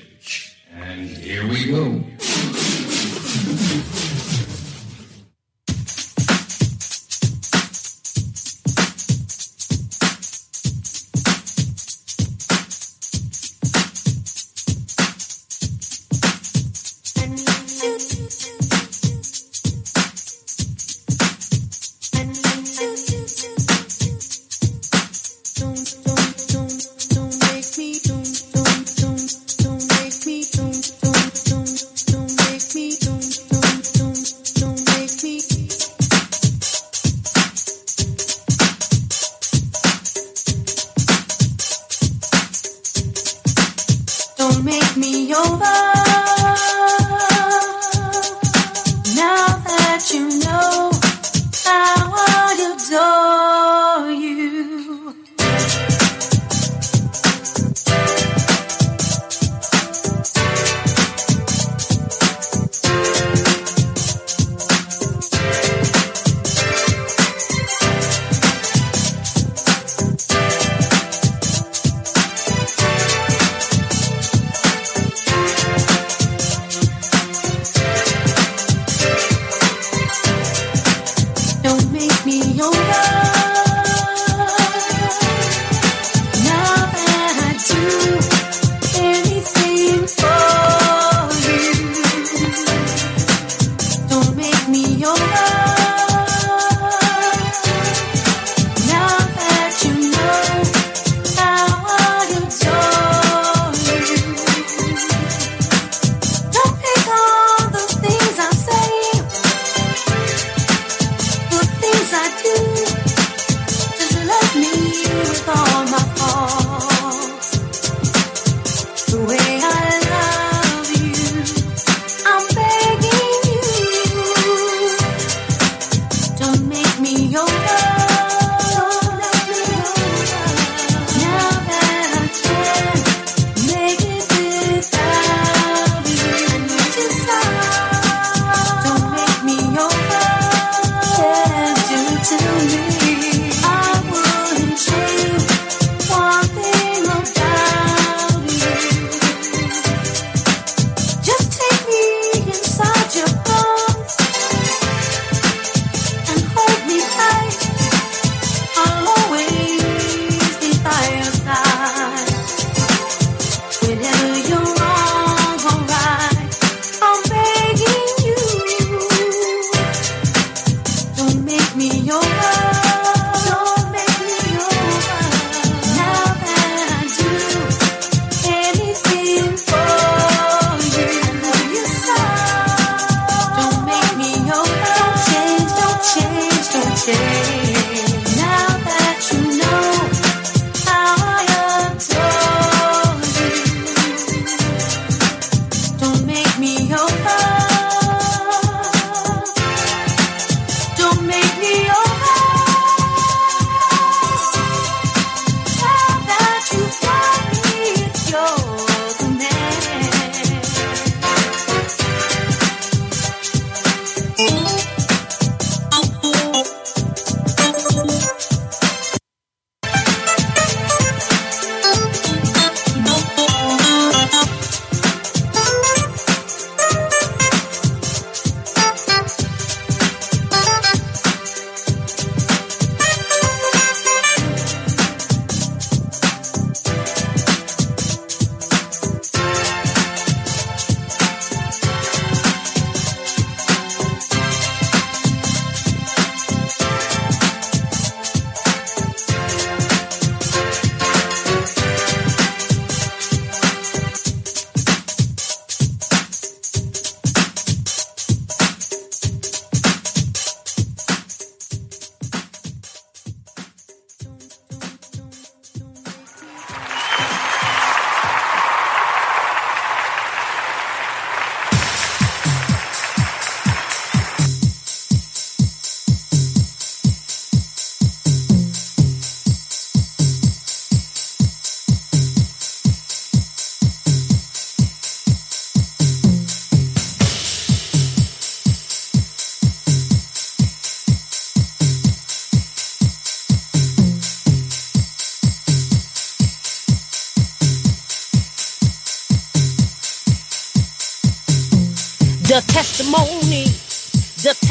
[0.72, 2.04] And here we go.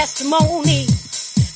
[0.03, 0.87] Testimony,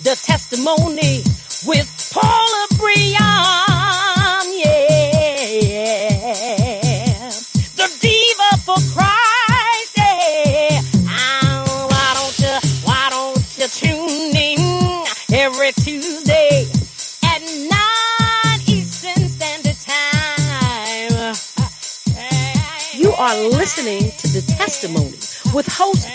[0.05, 1.25] the testimony
[1.67, 5.91] with Paula Breon, yeah.
[7.75, 10.81] The diva for Christ, yeah.
[11.09, 14.61] Ah, why don't you, why don't you tune in
[15.35, 16.71] every Tuesday
[17.25, 21.35] at 9 Eastern Standard Time?
[22.95, 25.19] You are listening to The Testimony
[25.53, 26.07] with host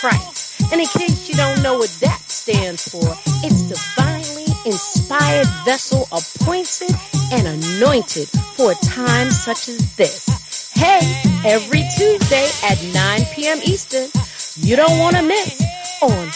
[0.00, 0.62] Christ.
[0.72, 3.04] And in case you don't know what that stands for,
[3.44, 6.96] it's divinely inspired vessel appointed
[7.32, 10.72] and anointed for a time such as this.
[10.72, 11.00] Hey,
[11.44, 13.58] every Tuesday at 9 p.m.
[13.62, 14.08] Eastern,
[14.56, 15.60] you don't want to miss
[16.02, 16.30] on